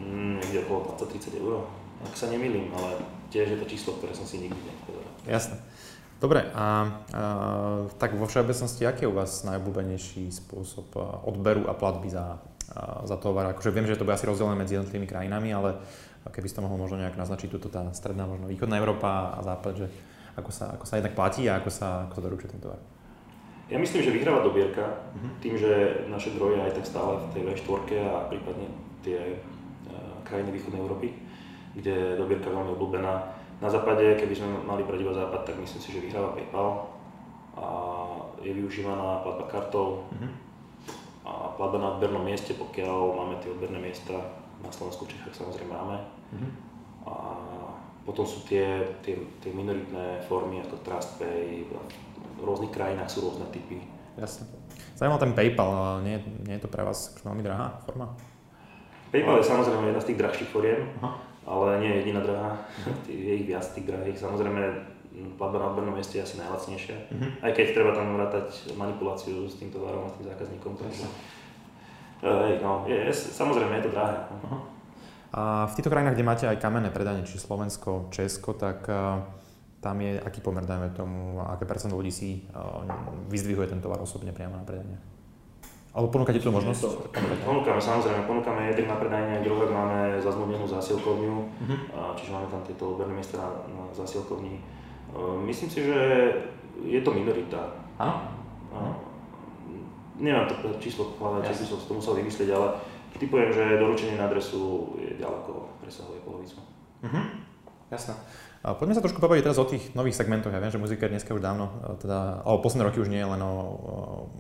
Mm, 0.02 0.42
niekde 0.42 0.66
okolo 0.66 0.98
20-30 0.98 1.38
eur, 1.38 1.62
ak 2.02 2.18
sa 2.18 2.34
nemýlim, 2.34 2.74
ale 2.74 2.98
tiež 3.30 3.54
je 3.54 3.58
to 3.62 3.70
číslo, 3.70 4.02
ktoré 4.02 4.12
som 4.18 4.26
si 4.26 4.42
nikdy 4.42 4.58
nepovedal. 4.58 5.14
Jasné. 5.30 5.62
Dobre, 6.16 6.48
a, 6.56 6.56
a 6.56 6.68
tak 8.00 8.16
vo 8.16 8.24
všeobecnosti, 8.24 8.88
aký 8.88 9.04
je 9.06 9.12
u 9.12 9.16
vás 9.16 9.44
najobľúbenejší 9.44 10.32
spôsob 10.32 10.96
odberu 11.28 11.68
a 11.68 11.76
platby 11.76 12.08
za, 12.08 12.40
a, 12.72 13.04
za 13.04 13.20
tovar? 13.20 13.52
Akože 13.52 13.76
viem, 13.76 13.84
že 13.84 14.00
to 14.00 14.08
bude 14.08 14.16
asi 14.16 14.24
rozdelené 14.24 14.56
medzi 14.56 14.80
jednotlivými 14.80 15.12
krajinami, 15.12 15.52
ale 15.52 15.76
keby 16.32 16.48
ste 16.48 16.64
mohol 16.64 16.80
možno 16.80 17.04
nejak 17.04 17.20
naznačiť 17.20 17.52
túto 17.52 17.68
tá 17.68 17.86
stredná, 17.92 18.26
možno 18.26 18.48
východná 18.48 18.80
Európa 18.80 19.36
a 19.36 19.44
západ, 19.44 19.74
že 19.86 19.88
ako 20.40 20.52
sa, 20.52 20.66
ako 20.80 20.86
sa 20.88 20.98
jednak 21.00 21.16
platí 21.16 21.48
a 21.52 21.60
ako 21.60 21.70
sa, 21.70 22.08
ako 22.08 22.14
sa 22.16 22.24
doručuje 22.24 22.52
ten 22.56 22.64
tovar? 22.64 22.80
Ja 23.66 23.82
myslím, 23.82 24.02
že 24.06 24.14
vyhráva 24.14 24.46
dobierka, 24.46 24.86
uh-huh. 24.86 25.42
tým, 25.42 25.58
že 25.58 26.06
naše 26.08 26.38
zdroje 26.38 26.62
aj 26.62 26.78
tak 26.78 26.86
stále 26.86 27.18
v 27.18 27.26
tej 27.34 27.42
V4 27.50 27.90
a 28.08 28.30
prípadne 28.30 28.68
tie 29.02 29.20
uh, 29.36 30.22
krajiny 30.22 30.54
východnej 30.54 30.86
Európy, 30.86 31.08
kde 31.74 32.16
dobierka 32.16 32.48
je 32.48 32.56
veľmi 32.56 32.72
obľúbená 32.78 33.14
na 33.64 33.70
západe, 33.72 34.20
keby 34.20 34.34
sme 34.36 34.48
mali 34.68 34.84
brať 34.84 35.00
iba 35.00 35.14
západ, 35.16 35.48
tak 35.48 35.56
myslím 35.56 35.82
si, 35.82 35.90
že 35.96 36.04
vyhráva 36.04 36.36
PayPal 36.36 36.92
a 37.56 37.66
je 38.44 38.52
využívaná 38.52 39.24
platba 39.24 39.48
kartou 39.48 40.04
mm-hmm. 40.12 40.32
a 41.24 41.32
platba 41.56 41.78
na 41.80 41.88
odbernom 41.96 42.20
mieste, 42.20 42.52
pokiaľ 42.52 43.16
máme 43.16 43.36
tie 43.40 43.56
odberné 43.56 43.80
miesta 43.80 44.16
na 44.60 44.70
Slovensku, 44.76 45.08
v 45.08 45.16
Čechách 45.16 45.40
samozrejme 45.40 45.72
máme. 45.72 45.98
Mm-hmm. 46.36 46.52
A 47.08 47.14
potom 48.04 48.28
sú 48.28 48.44
tie, 48.44 48.84
tie, 49.00 49.16
tie 49.40 49.52
minoritné 49.56 50.28
formy 50.28 50.60
ako 50.68 50.84
TrustPay, 50.84 51.64
v 52.36 52.42
rôznych 52.44 52.76
krajinách 52.76 53.08
sú 53.08 53.24
rôzne 53.24 53.48
typy. 53.56 53.80
Jasne. 54.20 54.52
Zajímal 55.00 55.20
ten 55.20 55.32
PayPal, 55.32 56.04
nie, 56.04 56.20
nie 56.44 56.60
je 56.60 56.68
to 56.68 56.70
pre 56.72 56.84
vás 56.84 57.16
veľmi 57.24 57.40
drahá 57.40 57.80
forma? 57.88 58.12
PayPal 59.16 59.40
je 59.40 59.48
samozrejme 59.48 59.96
jedna 59.96 60.04
z 60.04 60.08
tých 60.12 60.20
drahších 60.20 60.52
foriem. 60.52 60.92
Aha 61.00 61.35
ale 61.46 61.80
nie 61.80 61.90
je 61.94 61.98
jediná 62.02 62.22
drahá, 62.26 62.52
je 63.10 63.34
ich 63.38 63.46
viac 63.46 63.66
tých 63.72 63.86
drahých. 63.86 64.18
Samozrejme, 64.18 64.62
platba 65.40 65.58
na 65.62 65.68
odbernom 65.72 65.96
mieste 65.96 66.20
je 66.20 66.26
asi 66.26 66.36
najlacnejšia, 66.42 66.98
mm-hmm. 67.08 67.32
aj 67.46 67.52
keď 67.56 67.66
treba 67.72 67.92
tam 67.96 68.20
vrátať 68.20 68.76
manipuláciu 68.76 69.48
s 69.48 69.56
týmto 69.56 69.80
tovarom 69.80 70.10
a 70.10 70.14
tým 70.14 70.28
zákazníkom. 70.28 70.74
Takže, 70.76 71.06
uh, 72.26 72.52
no, 72.60 72.84
je, 72.90 72.98
je, 73.00 73.14
samozrejme, 73.14 73.80
je 73.80 73.86
to 73.88 73.96
drahé. 73.96 74.18
A 75.36 75.68
v 75.68 75.76
týchto 75.76 75.92
krajinách, 75.92 76.16
kde 76.16 76.28
máte 76.28 76.46
aj 76.48 76.60
kamenné 76.64 76.92
predanie, 76.92 77.28
či 77.28 77.40
Slovensko, 77.40 78.12
Česko, 78.12 78.56
tak 78.56 78.88
uh, 78.88 79.24
tam 79.80 80.02
je 80.04 80.20
aký 80.20 80.44
pomer, 80.44 80.64
dajme 80.64 80.92
tomu, 80.96 81.40
aké 81.44 81.64
percento 81.64 81.96
ľudí 81.96 82.12
si 82.12 82.44
uh, 82.52 82.84
vyzdvihuje 83.32 83.72
ten 83.72 83.80
tovar 83.80 84.00
osobne 84.04 84.36
priamo 84.36 84.60
na 84.60 84.66
predanie? 84.68 85.15
Alebo 85.96 86.12
ponúkate 86.12 86.44
tú 86.44 86.52
možnosť? 86.52 87.08
Ponúkame, 87.48 87.80
samozrejme, 87.80 88.28
ponúkame 88.28 88.68
jednak 88.76 88.92
na 88.92 88.98
predajne, 89.00 89.48
druhé 89.48 89.72
máme 89.72 90.20
zazmluvnenú 90.20 90.68
zásielkovňu, 90.68 91.36
uh-huh. 91.40 92.12
čiže 92.20 92.36
máme 92.36 92.52
tam 92.52 92.60
tieto 92.68 93.00
odberné 93.00 93.16
miesta 93.16 93.40
na, 93.40 93.48
na 93.72 93.84
zásielkovni. 93.96 94.60
Myslím 95.48 95.72
si, 95.72 95.88
že 95.88 96.00
je 96.84 97.00
to 97.00 97.16
minorita. 97.16 97.80
Áno? 97.96 98.28
Nemám 100.20 100.52
to 100.52 100.76
číslo 100.84 101.16
či 101.16 101.64
by 101.64 101.64
som 101.64 101.80
to 101.80 101.96
musel 101.96 102.20
vymyslieť, 102.20 102.52
ale 102.52 102.76
typujem, 103.16 103.56
že 103.56 103.80
doručenie 103.80 104.20
na 104.20 104.28
adresu 104.28 104.92
je 105.00 105.16
ďaleko 105.16 105.80
presahuje 105.80 106.20
polovicu. 106.28 106.60
Uh-huh. 107.08 107.24
Jasné. 107.88 108.20
Poďme 108.66 108.98
sa 108.98 109.06
trošku 109.06 109.22
pobaviť 109.22 109.46
teraz 109.46 109.62
o 109.62 109.70
tých 109.70 109.94
nových 109.94 110.18
segmentoch. 110.18 110.50
Ja 110.50 110.58
viem, 110.58 110.74
že 110.74 110.82
muzika 110.82 111.06
dneska 111.06 111.38
už 111.38 111.44
dávno, 111.46 111.70
e, 111.86 112.02
teda, 112.02 112.42
alebo 112.42 112.66
posledné 112.66 112.90
roky 112.90 112.98
už 112.98 113.14
nie 113.14 113.22
je 113.22 113.30
len 113.30 113.38
o, 113.46 113.54
o 113.54 113.96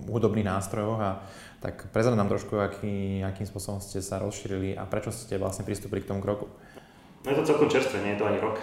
hudobných 0.09 0.49
nástrojoch 0.49 0.97
a 0.97 1.21
tak 1.61 1.93
prezrad 1.93 2.17
nám 2.17 2.33
trošku, 2.33 2.57
aký, 2.57 3.21
akým 3.21 3.45
spôsobom 3.45 3.77
ste 3.77 4.01
sa 4.01 4.17
rozšírili 4.17 4.73
a 4.73 4.89
prečo 4.89 5.13
ste 5.13 5.37
vlastne 5.37 5.61
pristúpili 5.61 6.01
k 6.01 6.09
tomu 6.09 6.25
kroku. 6.25 6.49
No 7.21 7.27
je 7.29 7.37
to 7.37 7.53
celkom 7.53 7.69
čerstvé, 7.69 8.01
nie 8.01 8.17
je 8.17 8.19
to 8.21 8.25
ani 8.25 8.39
rok. 8.41 8.57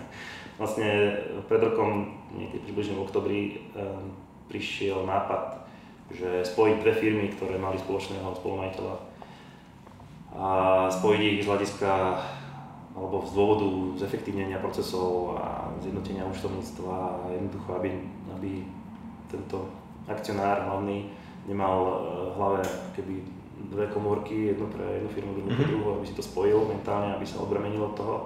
vlastne 0.60 0.88
pred 1.52 1.60
rokom, 1.60 2.20
niekedy 2.32 2.64
približne 2.64 2.96
v 2.96 3.04
oktobri, 3.04 3.40
um, 3.76 4.16
prišiel 4.48 5.04
nápad, 5.04 5.68
že 6.16 6.48
spojiť 6.48 6.76
dve 6.80 6.92
firmy, 6.96 7.26
ktoré 7.36 7.60
mali 7.60 7.76
spoločného 7.76 8.40
spolumajiteľa 8.40 8.96
a 10.34 10.46
spojiť 10.90 11.20
ich 11.22 11.42
z 11.46 11.48
hľadiska 11.48 11.90
alebo 12.94 13.26
z 13.26 13.30
dôvodu 13.34 13.68
zefektívnenia 13.98 14.62
procesov 14.62 15.34
a 15.34 15.66
zjednotenia 15.82 16.22
účtovníctva 16.30 16.94
a 16.94 17.22
jednoducho, 17.34 17.70
aby, 17.74 17.90
aby 18.38 18.50
tento 19.26 19.66
akcionár 20.06 20.62
hlavný 20.70 21.10
nemal 21.50 21.76
e, 21.82 21.90
v 22.30 22.34
hlave 22.38 22.62
keby 22.94 23.14
dve 23.74 23.86
komórky, 23.90 24.54
jednu 24.54 24.70
pre 24.70 24.84
jednu 24.84 25.10
firmu, 25.10 25.30
druhú 25.34 25.50
pre 25.58 25.66
mhm. 25.66 25.70
druhú, 25.74 25.86
aby 25.98 26.06
si 26.06 26.14
to 26.14 26.22
spojil 26.22 26.70
mentálne, 26.70 27.18
aby 27.18 27.26
sa 27.26 27.42
odbremenilo 27.42 27.90
od 27.90 27.98
toho. 27.98 28.16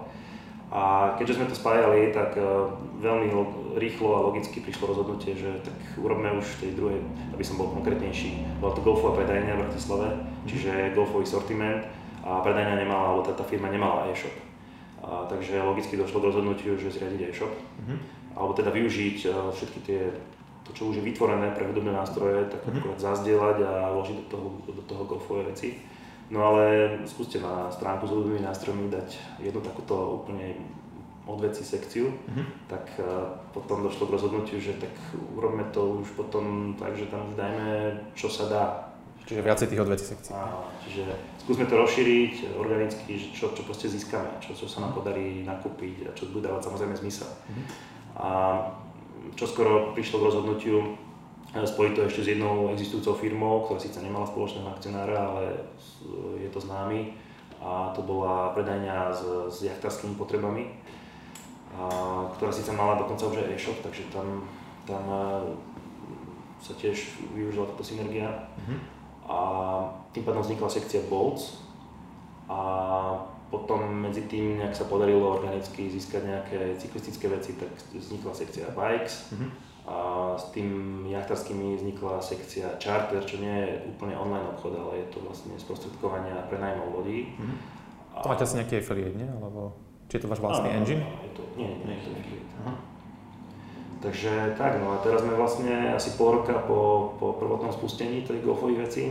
A 0.69 1.17
keďže 1.17 1.41
sme 1.41 1.49
to 1.49 1.57
spájali, 1.57 2.13
tak 2.13 2.37
e, 2.37 2.45
veľmi 3.01 3.33
rýchlo 3.81 4.21
a 4.21 4.25
logicky 4.29 4.61
prišlo 4.61 4.93
rozhodnutie, 4.93 5.33
že 5.33 5.65
tak 5.65 5.77
urobme 5.97 6.29
už 6.37 6.45
tej 6.61 6.77
druhej, 6.77 7.01
aby 7.33 7.41
som 7.41 7.57
bol 7.57 7.73
konkrétnejší. 7.73 8.61
Bola 8.61 8.77
to 8.77 8.85
golfová 8.85 9.17
predajňa 9.25 9.57
v 9.57 9.63
Bratislave, 9.65 10.09
mhm. 10.13 10.45
čiže 10.45 10.93
golfový 10.93 11.25
sortiment 11.25 11.89
a 12.21 12.45
predajňa 12.45 12.85
nemala, 12.85 13.17
alebo 13.17 13.25
tá, 13.25 13.33
tá 13.33 13.49
firma 13.49 13.73
nemala 13.73 14.13
e-shop. 14.13 14.48
A, 15.09 15.25
takže 15.25 15.57
logicky 15.65 15.97
došlo 15.97 16.21
k 16.21 16.29
rozhodnutiu, 16.29 16.77
že 16.77 16.93
zriadiť 16.93 17.33
e-shop, 17.33 17.49
mm-hmm. 17.49 17.99
alebo 18.37 18.53
teda 18.53 18.69
využiť 18.69 19.19
uh, 19.25 19.49
všetky 19.57 19.79
tie, 19.81 20.01
to 20.69 20.71
čo 20.77 20.93
už 20.93 21.01
je 21.01 21.07
vytvorené 21.09 21.49
pre 21.57 21.65
hudobné 21.65 21.97
nástroje, 21.97 22.45
tak 22.53 22.61
mm-hmm. 22.61 22.77
akurát 22.77 23.01
zazdieľať 23.01 23.57
a 23.65 23.73
vložiť 23.97 24.17
do 24.21 24.27
toho, 24.29 24.47
do 24.69 24.85
toho 24.85 25.03
golfové 25.09 25.49
veci. 25.49 25.81
No 26.29 26.45
ale 26.45 26.93
skúste 27.09 27.41
na 27.41 27.73
stránku 27.73 28.05
s 28.05 28.13
hudobnými 28.13 28.45
nástrojmi 28.45 28.93
dať 28.93 29.41
jednu 29.41 29.65
takúto 29.65 30.21
úplne 30.21 30.61
odveci 31.25 31.65
sekciu, 31.65 32.13
mm-hmm. 32.13 32.69
tak 32.69 32.85
uh, 33.01 33.33
potom 33.57 33.89
došlo 33.89 34.13
k 34.13 34.15
rozhodnutiu, 34.21 34.61
že 34.61 34.77
tak 34.77 34.93
urobme 35.33 35.65
to 35.73 36.05
už 36.05 36.21
potom 36.21 36.77
tak, 36.77 36.93
že 37.01 37.09
tam 37.09 37.33
už 37.33 37.41
dajme, 37.41 37.97
čo 38.13 38.29
sa 38.29 38.45
dá. 38.45 38.65
Čiže 39.25 39.41
viacej 39.41 39.69
tých 39.73 39.81
odvecí 39.81 40.05
sekcií. 40.05 40.33
Áno, 40.37 40.69
čiže 40.85 41.05
skúsme 41.49 41.65
to 41.65 41.81
rozšíriť 41.81 42.61
organicky, 42.61 43.17
čo, 43.33 43.57
čo 43.57 43.65
proste 43.65 43.89
získame, 43.89 44.37
čo, 44.45 44.53
čo 44.53 44.69
sa 44.69 44.85
nám 44.85 44.93
podarí 44.93 45.49
nakúpiť 45.49 46.05
a 46.05 46.13
čo 46.13 46.29
bude 46.29 46.45
dávať 46.45 46.69
samozrejme 46.69 46.93
zmysel. 47.01 47.25
Mm-hmm. 47.25 47.65
A 48.21 48.29
čo 49.33 49.49
skoro 49.49 49.97
prišlo 49.97 50.21
k 50.21 50.27
rozhodnutiu 50.29 50.77
eh, 51.57 51.65
spojiť 51.65 51.93
to 51.97 52.05
ešte 52.05 52.21
s 52.21 52.31
jednou 52.37 52.69
existujúcou 52.77 53.17
firmou, 53.17 53.65
ktorá 53.65 53.81
síce 53.81 53.97
nemala 54.05 54.29
spoločného 54.29 54.69
akcionára, 54.69 55.17
ale 55.17 55.73
je 56.37 56.53
to 56.53 56.61
známy 56.61 57.17
a 57.65 57.97
to 57.97 58.05
bola 58.05 58.53
predajňa 58.53 58.97
s, 59.17 59.23
s 59.49 59.57
jachtarskými 59.65 60.21
potrebami, 60.21 60.69
a, 61.75 62.29
ktorá 62.39 62.55
síce 62.55 62.71
mala 62.71 63.01
dokonca 63.01 63.27
už 63.27 63.41
aj 63.41 63.51
e-shop, 63.57 63.83
takže 63.83 64.05
tam, 64.13 64.45
tam 64.85 65.01
eh, 65.09 65.49
sa 66.61 66.77
tiež 66.77 67.25
využila 67.33 67.73
táto 67.73 67.89
synergia. 67.89 68.29
Mm-hmm 68.61 68.99
a 69.29 69.41
tým 70.13 70.25
pádom 70.25 70.43
vznikla 70.43 70.69
sekcia 70.69 71.05
Bolts 71.07 71.61
a 72.49 72.59
potom 73.49 73.81
medzi 74.05 74.29
tým 74.29 74.61
nejak 74.61 74.77
sa 74.77 74.85
podarilo 74.85 75.41
organicky 75.41 75.89
získať 75.89 76.23
nejaké 76.25 76.59
cyklistické 76.77 77.33
veci, 77.33 77.57
tak 77.57 77.73
vznikla 77.97 78.33
sekcia 78.37 78.69
Bikes 78.77 79.33
mm-hmm. 79.33 79.51
a 79.89 79.97
s 80.37 80.53
tým 80.53 80.69
jachtarskými 81.09 81.81
vznikla 81.81 82.21
sekcia 82.21 82.77
Charter, 82.77 83.25
čo 83.25 83.41
nie 83.41 83.57
je 83.65 83.69
úplne 83.89 84.17
online 84.21 84.53
obchod, 84.53 84.77
ale 84.77 85.01
je 85.01 85.07
to 85.17 85.25
vlastne 85.25 85.57
sprostredkovania 85.57 86.45
pre 86.53 86.61
najmov 86.61 87.01
lodí. 87.01 87.33
Mm-hmm. 87.37 87.59
A... 88.17 88.17
To 88.21 88.29
máte 88.29 88.45
asi 88.45 88.61
nejaký 88.61 88.85
affiliate, 88.85 89.17
nie? 89.17 89.29
Alebo 89.29 89.77
či 90.13 90.21
je 90.21 90.23
to 90.25 90.29
váš 90.29 90.41
vlastný 90.45 90.69
no, 90.73 90.77
engine? 90.85 91.01
No, 91.01 91.21
je 91.25 91.33
to, 91.33 91.43
nie, 91.57 91.71
nie, 91.89 91.95
je 91.97 92.03
to 92.05 92.11
affiliate. 92.13 92.49
Takže 93.99 94.55
tak, 94.55 94.79
no 94.79 94.95
a 94.95 95.03
teraz 95.03 95.27
sme 95.27 95.35
vlastne 95.35 95.91
asi 95.91 96.15
pol 96.15 96.39
roka 96.39 96.55
po, 96.71 97.13
po 97.19 97.35
prvotnom 97.35 97.75
spustení 97.75 98.23
tých 98.23 98.47
golfových 98.47 98.87
vecí, 98.87 99.05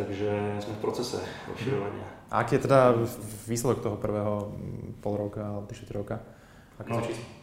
takže 0.00 0.28
sme 0.64 0.72
v 0.76 0.82
procese 0.82 1.20
rozširovania. 1.52 2.06
A 2.32 2.46
aký 2.46 2.56
je 2.56 2.64
teda 2.64 2.94
výsledok 3.44 3.84
toho 3.84 3.96
prvého 4.00 4.54
pol 5.04 5.14
roka 5.18 5.42
alebo 5.42 5.68
4 5.68 5.84
roka? 5.92 6.16
no, 6.88 6.96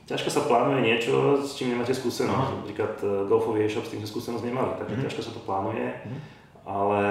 ťažko 0.10 0.30
sa 0.34 0.48
plánuje 0.50 0.82
niečo, 0.82 1.38
s 1.46 1.54
čím 1.54 1.78
nemáte 1.78 1.94
skúsenosť. 1.94 2.66
Napríklad 2.66 2.94
e, 3.04 3.08
golfový 3.30 3.68
e-shop 3.68 3.86
s 3.86 3.94
tým 3.94 4.02
sme 4.02 4.10
skúsenosť 4.10 4.44
nemali, 4.48 4.74
takže 4.82 4.94
mm-hmm. 4.98 5.06
ťažko 5.06 5.22
sa 5.22 5.32
to 5.36 5.42
plánuje. 5.46 5.86
Mm-hmm. 5.86 6.22
Ale 6.68 7.02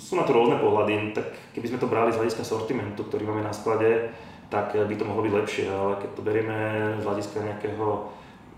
sú 0.00 0.16
na 0.16 0.24
to 0.24 0.32
rôzne 0.32 0.56
pohľady, 0.58 1.12
tak 1.12 1.36
keby 1.52 1.68
sme 1.68 1.78
to 1.82 1.90
brali 1.90 2.10
z 2.10 2.18
hľadiska 2.18 2.42
sortimentu, 2.42 3.04
ktorý 3.06 3.28
máme 3.28 3.44
na 3.44 3.54
sklade, 3.54 4.10
tak 4.52 4.76
by 4.76 4.94
to 4.98 5.08
mohlo 5.08 5.24
byť 5.24 5.32
lepšie, 5.32 5.66
ale 5.70 5.96
keď 5.96 6.10
to 6.12 6.26
berieme 6.26 6.58
z 7.00 7.04
hľadiska 7.08 7.38
nejakého 7.40 7.86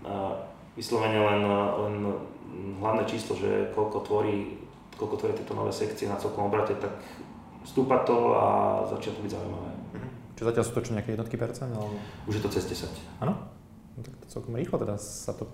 uh, 0.03 0.35
vyslovene 0.75 1.21
len, 1.23 1.41
len 1.55 1.95
hlavné 2.83 3.03
číslo, 3.07 3.39
že 3.39 3.71
koľko 3.71 4.03
tvorí, 4.03 4.59
koľko 4.95 5.15
tvorí 5.19 5.33
tieto 5.35 5.53
nové 5.55 5.71
sekcie 5.71 6.07
na 6.07 6.19
celkom 6.19 6.47
obrate, 6.47 6.75
tak 6.79 6.91
stúpa 7.67 8.03
to 8.07 8.35
a 8.35 8.45
začína 8.89 9.15
to 9.15 9.21
byť 9.25 9.31
zaujímavé. 9.31 9.69
Mhm. 9.95 10.09
Čiže 10.35 10.47
zatiaľ 10.51 10.63
sú 10.63 10.71
to 10.75 10.85
čo 10.85 10.95
nejaké 10.95 11.09
jednotky 11.15 11.35
percent? 11.39 11.71
Alebo... 11.71 11.95
Už 12.27 12.39
je 12.39 12.43
to 12.43 12.49
cez 12.51 12.63
10. 12.67 12.91
Áno? 13.23 13.33
No, 13.95 13.99
tak 14.03 14.13
to 14.19 14.25
celkom 14.27 14.59
rýchlo 14.59 14.75
teda 14.75 14.99
sa 14.99 15.31
to 15.31 15.47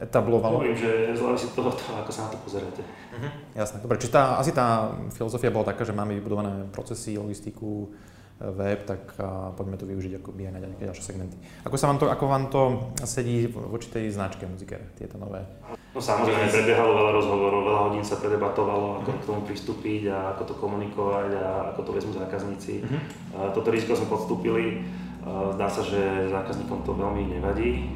etablovalo. 0.00 0.62
Hovorím, 0.62 0.78
že 0.78 1.12
závisí 1.12 1.50
to 1.52 1.60
od 1.60 1.76
toho, 1.76 1.92
ako 2.00 2.10
sa 2.14 2.26
na 2.26 2.30
to 2.32 2.38
pozeráte. 2.40 2.80
Uh-huh. 2.80 3.30
Jasné, 3.52 3.82
dobre, 3.84 4.00
čiže 4.00 4.14
tá, 4.16 4.40
asi 4.40 4.54
tá 4.54 4.96
filozofia 5.12 5.52
bola 5.52 5.68
taká, 5.68 5.84
že 5.84 5.92
máme 5.92 6.16
vybudované 6.16 6.70
procesy, 6.72 7.20
logistiku, 7.20 7.92
web, 8.40 8.88
tak 8.88 9.12
poďme 9.52 9.76
to 9.76 9.84
využiť 9.84 10.16
ako 10.16 10.32
aj 10.32 10.52
na 10.56 10.60
nejaké 10.64 10.88
ďalšie 10.88 11.04
segmenty. 11.04 11.36
Ako, 11.68 11.76
sa 11.76 11.92
vám 11.92 12.00
to, 12.00 12.06
ako 12.08 12.24
vám 12.24 12.44
to 12.48 12.62
sedí 13.04 13.44
voči 13.52 13.92
tej 13.92 14.08
značke 14.16 14.48
muzikere, 14.48 14.96
tieto 14.96 15.20
nové? 15.20 15.44
No 15.92 16.00
samozrejme, 16.00 16.48
prebiehalo 16.48 16.96
veľa 16.96 17.12
rozhovorov, 17.20 17.60
veľa 17.68 17.80
hodín 17.90 18.04
sa 18.06 18.16
predebatovalo, 18.16 19.04
ako 19.04 19.10
k 19.12 19.26
tomu 19.28 19.40
pristúpiť 19.44 20.08
a 20.08 20.32
ako 20.32 20.42
to 20.48 20.54
komunikovať 20.56 21.30
a 21.36 21.46
ako 21.74 21.80
to 21.84 21.90
vezmú 21.92 22.12
zákazníci. 22.16 22.80
Uh-huh. 22.80 23.52
Toto 23.52 23.68
riziko 23.68 23.92
sme 23.92 24.08
podstúpili. 24.08 24.88
Zdá 25.26 25.68
sa, 25.68 25.84
že 25.84 26.32
zákazníkom 26.32 26.80
to 26.86 26.96
veľmi 26.96 27.36
nevadí. 27.36 27.92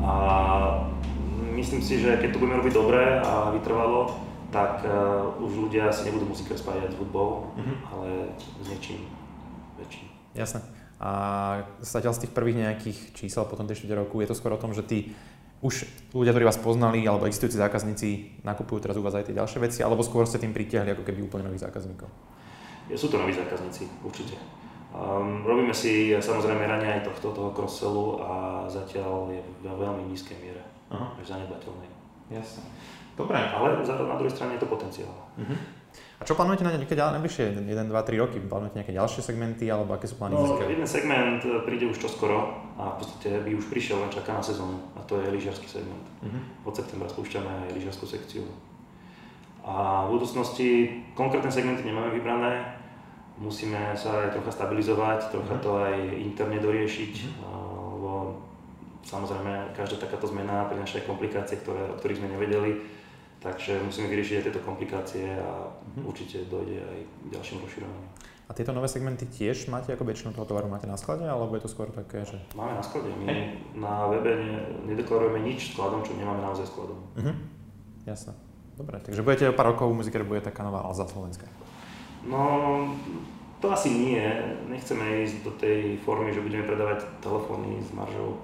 A 0.00 0.16
myslím 1.52 1.84
si, 1.84 2.00
že 2.00 2.16
keď 2.16 2.32
to 2.32 2.40
budeme 2.40 2.64
robiť 2.64 2.72
dobre 2.72 3.20
a 3.20 3.52
vytrvalo, 3.52 4.16
tak 4.50 4.82
uh, 4.82 5.30
už 5.38 5.68
ľudia 5.68 5.94
si 5.94 6.10
nebudú 6.10 6.26
muziker 6.26 6.58
spájať 6.58 6.90
s 6.90 6.98
hudbou, 6.98 7.54
uh-huh. 7.54 7.76
ale 7.94 8.34
s 8.38 8.66
niečím 8.66 9.19
väčším. 9.80 10.06
Jasné. 10.36 10.60
A 11.00 11.10
zatiaľ 11.80 12.12
z 12.12 12.28
tých 12.28 12.36
prvých 12.36 12.60
nejakých 12.60 12.98
čísel 13.16 13.48
po 13.48 13.56
tom 13.56 13.64
4 13.64 13.80
roku 13.96 14.20
je 14.20 14.28
to 14.28 14.36
skoro 14.36 14.60
o 14.60 14.62
tom, 14.62 14.76
že 14.76 14.84
tí 14.84 15.16
už 15.60 15.84
ľudia, 16.16 16.32
ktorí 16.32 16.44
vás 16.48 16.60
poznali, 16.60 17.04
alebo 17.04 17.28
existujúci 17.28 17.60
zákazníci 17.60 18.08
nakupujú 18.44 18.84
teraz 18.84 18.96
u 18.96 19.04
vás 19.04 19.12
aj 19.12 19.28
tie 19.28 19.36
ďalšie 19.36 19.60
veci, 19.60 19.80
alebo 19.84 20.00
skôr 20.00 20.24
ste 20.24 20.40
tým 20.40 20.56
pritiahli 20.56 20.96
ako 20.96 21.04
keby 21.04 21.20
úplne 21.20 21.48
nových 21.48 21.68
zákazníkov? 21.68 22.08
Sú 22.96 23.12
to 23.12 23.20
noví 23.20 23.36
zákazníci, 23.36 23.84
určite. 24.00 24.40
Um, 24.90 25.46
robíme 25.46 25.70
si 25.70 26.10
samozrejme 26.16 26.66
rania 26.66 26.98
aj 26.98 27.12
tohto, 27.12 27.30
toho 27.30 27.50
cross-sellu 27.54 28.18
a 28.18 28.66
zatiaľ 28.66 29.30
je 29.30 29.40
v 29.62 29.64
veľmi 29.70 30.10
nízkej 30.10 30.36
miere, 30.42 30.64
Aha. 30.90 31.14
zanedbateľnej. 31.22 31.90
Jasne. 32.34 32.66
Dobre. 33.14 33.38
Ale 33.38 33.84
na 33.84 34.16
druhej 34.16 34.34
strane 34.34 34.56
je 34.56 34.62
to 34.64 34.68
potenciál. 34.70 35.12
Uh-huh. 35.38 35.54
A 36.20 36.28
čo 36.28 36.36
plánujete 36.36 36.68
na 36.68 36.76
nejaké 36.76 36.92
ďalšie, 36.92 37.16
najbližšie 37.16 37.44
1, 37.64 37.88
2, 37.88 37.96
3 37.96 38.20
roky? 38.20 38.36
Plánujete 38.44 38.76
nejaké 38.76 38.92
ďalšie 38.92 39.20
segmenty 39.24 39.64
alebo 39.72 39.96
aké 39.96 40.04
sú 40.04 40.20
plány? 40.20 40.36
No, 40.36 40.60
jeden 40.60 40.84
segment 40.84 41.40
e, 41.40 41.64
príde 41.64 41.88
už 41.88 41.96
čoskoro 41.96 42.60
a 42.76 42.92
v 42.92 42.96
podstate 43.00 43.40
by 43.40 43.56
už 43.56 43.72
prišiel, 43.72 44.04
len 44.04 44.12
čaká 44.12 44.36
na 44.36 44.44
sezónu 44.44 44.84
a 44.92 45.00
to 45.08 45.16
je 45.16 45.32
lyžiarsky 45.32 45.64
segment. 45.64 46.04
Uh-huh. 46.20 46.68
Od 46.68 46.76
septembra 46.76 47.08
spúšťame 47.08 47.48
aj 47.48 47.68
lyžiarskú 47.72 48.04
sekciu. 48.04 48.44
A 49.64 50.04
v 50.04 50.20
budúcnosti 50.20 50.92
konkrétne 51.16 51.48
segmenty 51.48 51.88
nemáme 51.88 52.12
vybrané, 52.12 52.68
musíme 53.40 53.96
sa 53.96 54.28
aj 54.28 54.36
trocha 54.36 54.52
stabilizovať, 54.52 55.32
trocha 55.32 55.56
mhm. 55.56 55.64
to 55.64 55.70
aj 55.80 55.96
interne 56.20 56.60
doriešiť, 56.60 57.14
uh-huh. 57.16 57.96
lebo 57.96 58.10
samozrejme 59.08 59.72
každá 59.72 59.96
takáto 59.96 60.28
zmena 60.28 60.68
prináša 60.68 61.00
aj 61.00 61.08
komplikácie, 61.08 61.56
ktoré, 61.64 61.88
o 61.88 61.96
ktorých 61.96 62.20
sme 62.20 62.28
nevedeli, 62.36 62.99
takže 63.40 63.80
musíme 63.80 64.06
vyriešiť 64.12 64.34
aj 64.36 64.44
tieto 64.48 64.60
komplikácie 64.62 65.26
a 65.40 65.72
uh-huh. 65.72 66.04
určite 66.04 66.44
dojde 66.46 66.80
aj 66.80 66.98
k 67.00 67.26
ďalším 67.32 67.58
rozširovaniu. 67.64 68.08
A 68.46 68.50
tieto 68.52 68.74
nové 68.74 68.90
segmenty 68.90 69.30
tiež 69.30 69.70
máte, 69.70 69.94
ako 69.94 70.02
väčšinu 70.02 70.34
toho 70.34 70.42
tovaru 70.42 70.66
máte 70.66 70.84
na 70.84 70.98
sklade, 70.98 71.22
alebo 71.22 71.54
je 71.54 71.62
to 71.62 71.70
skôr 71.70 71.86
také, 71.94 72.26
že... 72.26 72.34
Máme 72.58 72.74
na 72.74 72.82
sklade, 72.82 73.06
my 73.14 73.24
hey. 73.30 73.62
na 73.78 74.10
webe 74.10 74.34
ne, 74.34 74.52
nedeklarujeme 74.90 75.38
nič 75.46 75.70
skladom, 75.72 76.02
čo 76.02 76.18
nemáme 76.18 76.42
naozaj 76.42 76.66
skladom. 76.66 76.98
Uh-huh. 77.14 77.34
Jasné. 78.04 78.34
Dobre, 78.74 78.96
takže 79.00 79.22
budete 79.22 79.52
o 79.52 79.56
pár 79.56 79.76
rokov 79.76 79.92
muziker 79.92 80.24
bude 80.24 80.40
taká 80.40 80.64
nová 80.64 80.82
Alza 80.82 81.04
Slovenska. 81.04 81.46
No, 82.24 82.90
to 83.60 83.68
asi 83.72 83.92
nie. 83.92 84.24
Nechceme 84.72 85.24
ísť 85.24 85.44
do 85.44 85.52
tej 85.54 86.00
formy, 86.00 86.32
že 86.32 86.40
budeme 86.40 86.64
predávať 86.64 87.04
telefóny 87.20 87.76
s 87.84 87.92
maržou 87.92 88.40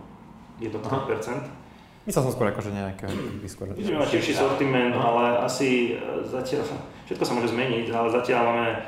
1%. 0.61 1.65
Myslel 2.07 2.23
som 2.23 2.35
skôr 2.38 2.55
ako, 2.55 2.62
že 2.62 2.71
nejaké 2.71 3.11
skôr... 3.51 3.75
Budeme 3.75 3.99
mať 3.99 4.14
širší 4.14 4.38
sortiment, 4.38 4.95
ale 4.95 5.42
asi 5.42 5.99
e, 5.99 6.23
zatiaľ, 6.23 6.62
všetko 7.11 7.25
sa 7.27 7.35
môže 7.35 7.51
zmeniť, 7.51 7.90
ale 7.90 8.14
zatiaľ 8.14 8.40
máme 8.47 8.69
e, 8.71 8.79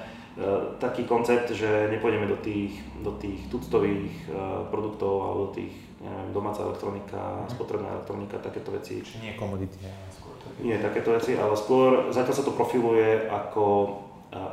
taký 0.78 1.02
koncept, 1.02 1.50
že 1.50 1.90
nepôjdeme 1.90 2.30
do 2.30 2.38
tých, 2.38 2.78
do 3.02 3.10
tých 3.18 3.42
tuctových 3.50 4.30
e, 4.30 4.38
produktov 4.70 5.14
alebo 5.26 5.50
do 5.50 5.58
tých, 5.58 5.74
neviem, 5.98 6.30
domáca 6.30 6.62
elektronika, 6.62 7.42
mhm. 7.42 7.50
spotrebná 7.58 7.88
elektronika, 7.98 8.38
takéto 8.38 8.70
veci. 8.70 9.02
Čiže 9.02 9.18
nie 9.18 9.34
komodity, 9.34 9.82
skôr. 10.14 10.34
Nie 10.62 10.78
takéto 10.78 11.10
veci, 11.10 11.34
ale 11.34 11.58
skôr 11.58 12.14
zatiaľ 12.14 12.36
sa 12.38 12.46
to 12.46 12.54
profiluje 12.54 13.26
ako 13.26 13.98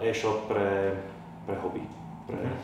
e-shop 0.01 0.49
pre, 0.49 0.89
pre 1.45 1.55
hobby, 1.61 1.85
pre, 2.25 2.41
mhm. 2.41 2.57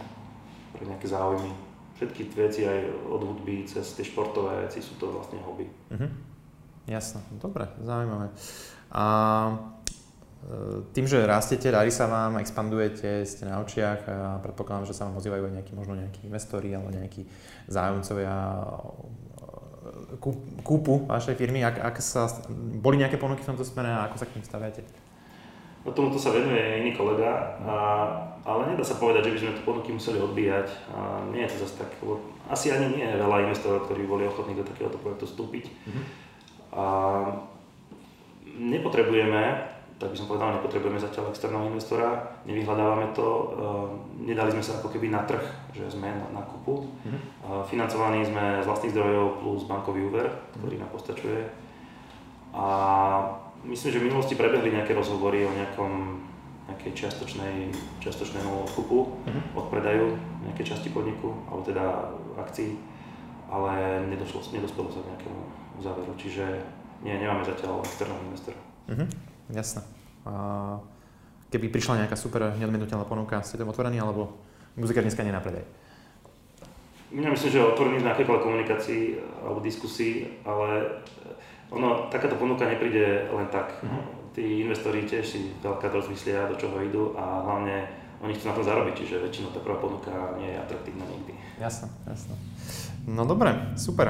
pre 0.74 0.84
nejaké 0.90 1.06
záujmy. 1.06 1.71
Všetky 2.02 2.34
veci 2.34 2.66
aj 2.66 2.82
od 3.14 3.22
hudby 3.22 3.62
cez 3.70 3.94
tie 3.94 4.02
športové 4.02 4.66
veci 4.66 4.82
sú 4.82 4.98
to 4.98 5.14
vlastne 5.14 5.38
hobby. 5.46 5.70
Uh-huh. 5.94 6.10
Jasné, 6.90 7.22
dobre, 7.38 7.70
zaujímavé. 7.78 8.34
A 8.90 9.06
e, 9.46 9.54
tým, 10.98 11.06
že 11.06 11.22
rastete, 11.22 11.70
darí 11.70 11.94
sa 11.94 12.10
vám, 12.10 12.42
expandujete, 12.42 13.22
ste 13.22 13.46
na 13.46 13.62
očiach 13.62 14.02
a 14.10 14.42
predpokladám, 14.42 14.90
že 14.90 14.98
sa 14.98 15.06
vám 15.06 15.22
ozývajú 15.22 15.46
aj 15.46 15.54
nejakí, 15.62 15.74
možno 15.78 15.94
nejakí 15.94 16.26
investori 16.26 16.74
alebo 16.74 16.90
nejakí 16.90 17.22
zájomcovia 17.70 18.34
e, 18.34 18.58
kúpu 20.66 21.06
vašej 21.06 21.38
firmy. 21.38 21.62
Ak, 21.62 21.78
ak 21.78 22.02
sa, 22.02 22.34
boli 22.82 22.98
nejaké 22.98 23.22
ponuky 23.22 23.46
v 23.46 23.54
tomto 23.54 23.62
smere 23.62 23.94
a 23.94 24.10
ako 24.10 24.18
sa 24.18 24.26
k 24.26 24.42
tým 24.42 24.46
staviate? 24.50 24.82
No 25.82 25.90
tomuto 25.92 26.22
sa 26.22 26.30
venuje 26.30 26.86
iný 26.86 26.94
kolega, 26.94 27.58
a, 27.66 27.76
ale 28.46 28.74
nedá 28.74 28.86
sa 28.86 29.02
povedať, 29.02 29.30
že 29.30 29.34
by 29.34 29.40
sme 29.42 29.58
tu 29.58 29.62
ponuky 29.66 29.90
museli 29.94 30.22
odbíjať. 30.22 30.68
A 30.94 31.26
nie 31.34 31.42
je 31.46 31.58
to 31.58 31.66
zase 31.66 31.82
tak, 31.82 31.90
lebo 32.06 32.22
asi 32.50 32.70
ani 32.70 32.94
nie 32.94 33.06
je 33.06 33.22
veľa 33.22 33.50
investorov, 33.50 33.90
ktorí 33.90 34.06
boli 34.06 34.30
ochotní 34.30 34.54
do 34.54 34.66
takéhoto 34.66 35.02
projektu 35.02 35.26
vstúpiť. 35.26 35.66
Mm-hmm. 35.70 36.06
A 36.78 36.84
nepotrebujeme, 38.62 39.42
tak 39.98 40.14
by 40.14 40.18
som 40.18 40.30
povedal, 40.30 40.58
nepotrebujeme 40.58 41.02
zatiaľ 41.02 41.34
externého 41.34 41.70
investora, 41.70 42.42
nevyhľadávame 42.46 43.14
to, 43.14 43.28
nedali 44.22 44.50
sme 44.54 44.66
sa 44.66 44.82
ako 44.82 44.90
keby 44.90 45.14
na 45.14 45.26
trh, 45.26 45.42
že 45.74 45.90
sme 45.90 46.10
na, 46.10 46.26
na 46.30 46.42
kupu. 46.46 46.90
Mm-hmm. 47.06 47.22
Financovaní 47.70 48.26
sme 48.26 48.62
z 48.62 48.70
vlastných 48.70 48.94
zdrojov 48.94 49.42
plus 49.42 49.66
bankový 49.66 50.06
úver, 50.10 50.30
ktorý 50.58 50.78
nám 50.78 50.90
postačuje. 50.94 51.42
A 52.52 52.66
myslím, 53.66 53.90
že 53.94 54.00
v 54.00 54.08
minulosti 54.10 54.34
prebehli 54.38 54.74
nejaké 54.74 54.94
rozhovory 54.94 55.46
o 55.46 55.52
nejakom 55.54 56.22
nejakej 56.72 56.92
čiastočnej, 56.96 57.74
čiastočnému 58.00 58.64
odkupu 58.70 58.98
uh-huh. 59.04 59.60
od 59.60 59.66
predaju 59.68 60.16
nejakej 60.48 60.72
časti 60.72 60.88
podniku, 60.94 61.36
alebo 61.52 61.68
teda 61.68 62.16
akcií, 62.40 62.80
ale 63.52 64.06
nedošlo, 64.08 64.40
nedospelo 64.56 64.88
sa 64.88 65.04
k 65.04 65.10
nejakému 65.12 65.42
záveru, 65.84 66.14
čiže 66.16 66.64
nie, 67.04 67.12
nemáme 67.18 67.44
zatiaľ 67.44 67.84
externého 67.84 68.24
investora. 68.24 68.60
Uh-huh. 68.88 69.08
Jasné. 69.52 69.84
A 70.24 70.34
keby 71.52 71.68
prišla 71.68 72.06
nejaká 72.06 72.16
super 72.16 72.56
neodmietnutelná 72.56 73.04
ponuka, 73.04 73.44
ste 73.44 73.60
tam 73.60 73.74
otvorení, 73.74 74.00
alebo 74.00 74.40
muzika 74.80 75.04
dneska 75.04 75.28
nie 75.28 75.36
na 75.36 75.44
predaj? 75.44 75.68
Ja 77.12 77.28
myslím, 77.28 77.52
že 77.52 77.60
otvorený 77.60 78.00
na 78.08 78.16
akékoľvek 78.16 78.44
komunikácii 78.48 79.20
alebo 79.44 79.60
diskusii, 79.60 80.40
ale 80.48 81.04
ono, 81.72 82.12
takáto 82.12 82.36
ponuka 82.36 82.68
nepríde 82.68 83.32
len 83.32 83.48
tak. 83.48 83.80
Mm-hmm. 83.80 84.04
Tí 84.32 84.64
investori 84.64 85.04
tiež 85.04 85.26
si 85.28 85.40
veľká 85.60 85.92
rozmyslia, 85.92 86.48
do 86.48 86.56
čoho 86.56 86.80
idú 86.84 87.16
a 87.20 87.44
hlavne 87.48 87.88
oni 88.22 88.38
chcú 88.38 88.54
na 88.54 88.56
to 88.56 88.64
zarobiť, 88.64 88.94
čiže 88.94 89.18
väčšinou 89.18 89.50
tá 89.50 89.60
prvá 89.66 89.82
ponuka 89.82 90.14
nie 90.38 90.54
je 90.54 90.58
atraktívna 90.62 91.04
nikdy. 91.10 91.34
Jasné, 91.58 91.90
jasné. 92.06 92.38
No 93.10 93.26
dobre, 93.26 93.74
super. 93.82 94.06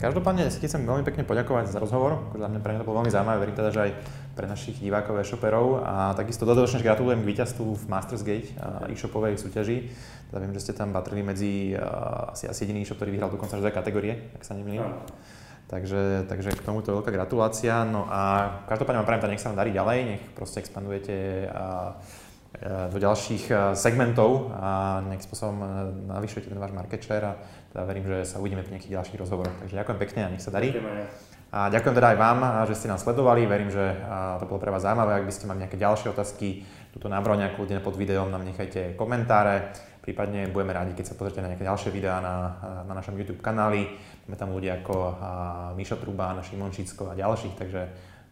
Každopádne 0.00 0.48
si 0.48 0.56
chcem 0.64 0.88
veľmi 0.88 1.04
pekne 1.04 1.20
poďakovať 1.28 1.68
za 1.68 1.76
rozhovor. 1.76 2.32
Za 2.32 2.48
mňa 2.48 2.60
pre 2.64 2.72
mňa 2.72 2.80
to 2.80 2.88
bolo 2.88 3.04
veľmi 3.04 3.12
zaujímavé, 3.12 3.38
verím 3.44 3.56
teda, 3.60 3.68
že 3.68 3.80
aj 3.84 3.92
pre 4.32 4.48
našich 4.48 4.80
divákov 4.80 5.20
a 5.20 5.22
shopperov. 5.22 5.84
A 5.84 6.16
takisto 6.16 6.48
dodatočne 6.48 6.80
gratulujem 6.80 7.20
k 7.20 7.28
víťazstvu 7.28 7.76
v 7.76 7.84
Masters 7.92 8.24
Gate 8.24 8.56
e-shopovej 8.88 9.36
súťaži. 9.36 9.92
Teda 10.32 10.40
viem, 10.40 10.56
že 10.56 10.64
ste 10.64 10.72
tam 10.72 10.96
patrili 10.96 11.20
medzi 11.20 11.76
asi, 12.32 12.48
asi 12.48 12.64
jediný 12.64 12.88
e-shop, 12.88 12.96
ktorý 12.96 13.12
vyhral 13.12 13.28
dokonca 13.28 13.60
dve 13.60 13.68
kategórie, 13.68 14.32
ak 14.32 14.48
sa 14.48 14.56
nemýlim. 14.56 14.96
Takže, 15.72 16.28
takže 16.28 16.52
k 16.52 16.66
tomuto 16.68 16.92
veľká 16.92 17.08
gratulácia. 17.08 17.80
No 17.88 18.04
a 18.04 18.20
každopádne 18.68 19.00
vám 19.00 19.08
prajem, 19.08 19.32
nech 19.32 19.40
sa 19.40 19.48
vám 19.48 19.64
darí 19.64 19.72
ďalej, 19.72 19.98
nech 20.04 20.22
proste 20.36 20.60
expandujete 20.60 21.48
a, 21.48 21.96
do 22.92 23.00
ďalších 23.00 23.72
segmentov 23.72 24.52
a 24.52 25.00
nech 25.08 25.24
spôsobom 25.24 25.64
navyšujete 26.12 26.52
ten 26.52 26.60
váš 26.60 26.76
market 26.76 27.00
share 27.00 27.24
a 27.24 27.32
teda 27.72 27.88
verím, 27.88 28.04
že 28.04 28.28
sa 28.28 28.36
uvidíme 28.36 28.60
pri 28.60 28.76
nejakých 28.76 29.00
ďalších 29.00 29.16
rozhovoroch. 29.24 29.56
Takže 29.64 29.80
ďakujem 29.80 29.98
pekne 30.04 30.20
a 30.20 30.28
nech 30.28 30.44
sa 30.44 30.52
darí. 30.52 30.76
A 31.52 31.72
ďakujem 31.72 31.96
teda 31.96 32.08
aj 32.12 32.18
vám, 32.20 32.38
že 32.68 32.76
ste 32.76 32.92
nás 32.92 33.00
sledovali. 33.00 33.48
Verím, 33.48 33.72
že 33.72 33.96
to 34.40 34.44
bolo 34.44 34.60
pre 34.60 34.68
vás 34.68 34.84
zaujímavé. 34.84 35.20
Ak 35.20 35.24
by 35.24 35.32
ste 35.32 35.48
mali 35.48 35.64
nejaké 35.64 35.80
ďalšie 35.80 36.12
otázky, 36.12 36.68
túto 36.92 37.08
nejakú 37.08 37.64
ľudia 37.64 37.80
pod 37.80 37.96
videom 37.96 38.28
nám 38.28 38.44
nechajte 38.44 38.92
komentáre. 39.00 39.72
Prípadne 40.04 40.50
budeme 40.52 40.76
rádi, 40.76 40.92
keď 40.92 41.12
sa 41.12 41.16
pozrite 41.16 41.40
na 41.40 41.48
nejaké 41.48 41.64
ďalšie 41.64 41.88
videá 41.94 42.20
na, 42.20 42.36
na 42.84 42.92
našom 42.92 43.16
YouTube 43.16 43.40
kanáli. 43.40 43.88
Máme 44.26 44.38
tam 44.38 44.54
ľudia 44.54 44.80
ako 44.80 44.94
Mišo 45.74 45.98
Truba, 45.98 46.38
Šimon 46.40 46.70
Šicko 46.72 47.10
a 47.10 47.18
ďalších, 47.18 47.54
takže 47.58 47.80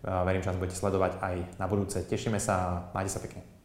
verím, 0.01 0.41
že 0.41 0.49
nás 0.49 0.59
budete 0.59 0.81
sledovať 0.81 1.13
aj 1.21 1.37
na 1.61 1.67
budúce. 1.69 2.01
Tešíme 2.07 2.41
sa 2.41 2.55
a 2.57 2.67
majte 2.97 3.13
sa 3.13 3.21
pekne. 3.21 3.60